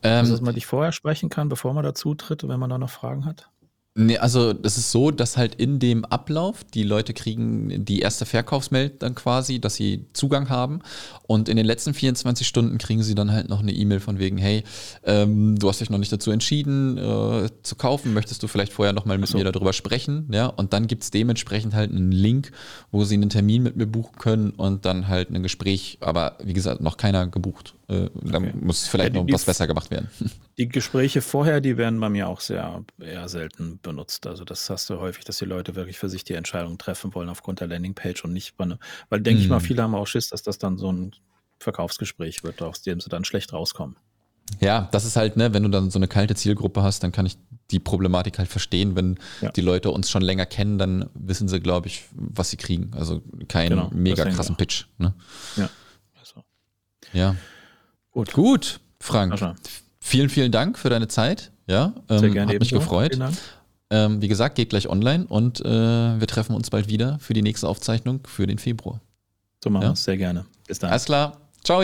[0.02, 2.78] Ähm, also, dass man dich vorher sprechen kann, bevor man dazu tritt, wenn man da
[2.78, 3.51] noch Fragen hat?
[3.94, 8.24] Nee, also das ist so, dass halt in dem Ablauf die Leute kriegen die erste
[8.24, 10.80] Verkaufsmail dann quasi, dass sie Zugang haben
[11.26, 14.38] und in den letzten 24 Stunden kriegen sie dann halt noch eine E-Mail von wegen,
[14.38, 14.64] hey,
[15.04, 18.94] ähm, du hast dich noch nicht dazu entschieden äh, zu kaufen, möchtest du vielleicht vorher
[18.94, 19.36] nochmal mit so.
[19.36, 22.50] mir darüber sprechen, ja, und dann gibt es dementsprechend halt einen Link,
[22.92, 26.54] wo sie einen Termin mit mir buchen können und dann halt ein Gespräch, aber wie
[26.54, 27.74] gesagt, noch keiner gebucht.
[27.92, 28.52] Äh, da okay.
[28.60, 30.08] muss vielleicht ja, die, noch was besser gemacht werden.
[30.58, 34.26] Die Gespräche vorher, die werden bei mir auch sehr eher selten benutzt.
[34.26, 37.30] Also das hast du häufig, dass die Leute wirklich für sich die Entscheidung treffen wollen
[37.30, 38.78] aufgrund der Landingpage und nicht, eine,
[39.08, 39.44] weil denke hm.
[39.44, 39.64] ich mal, mhm.
[39.64, 41.12] viele haben auch Schiss, dass das dann so ein
[41.58, 43.96] Verkaufsgespräch wird, aus dem sie dann schlecht rauskommen.
[44.60, 47.26] Ja, das ist halt, ne, wenn du dann so eine kalte Zielgruppe hast, dann kann
[47.26, 47.38] ich
[47.70, 48.94] die Problematik halt verstehen.
[48.94, 49.50] Wenn ja.
[49.50, 52.90] die Leute uns schon länger kennen, dann wissen sie, glaube ich, was sie kriegen.
[52.94, 54.86] Also keinen genau, mega krassen Pitch.
[54.98, 55.14] Ne?
[55.56, 55.70] Ja.
[56.18, 56.44] Also.
[57.12, 57.36] Ja.
[58.12, 58.32] Gut.
[58.32, 59.56] Gut, Frank.
[60.00, 61.50] Vielen, vielen Dank für deine Zeit.
[61.66, 62.52] Ja, ähm, Sehr gerne.
[62.52, 63.18] Hat mich gefreut.
[63.90, 67.42] Ähm, wie gesagt, geht gleich online und äh, wir treffen uns bald wieder für die
[67.42, 69.00] nächste Aufzeichnung für den Februar.
[69.62, 69.88] So machen ja?
[69.88, 70.04] wir es.
[70.04, 70.46] Sehr gerne.
[70.66, 70.90] Bis dann.
[70.90, 71.36] Alles klar.
[71.62, 71.82] Ciao.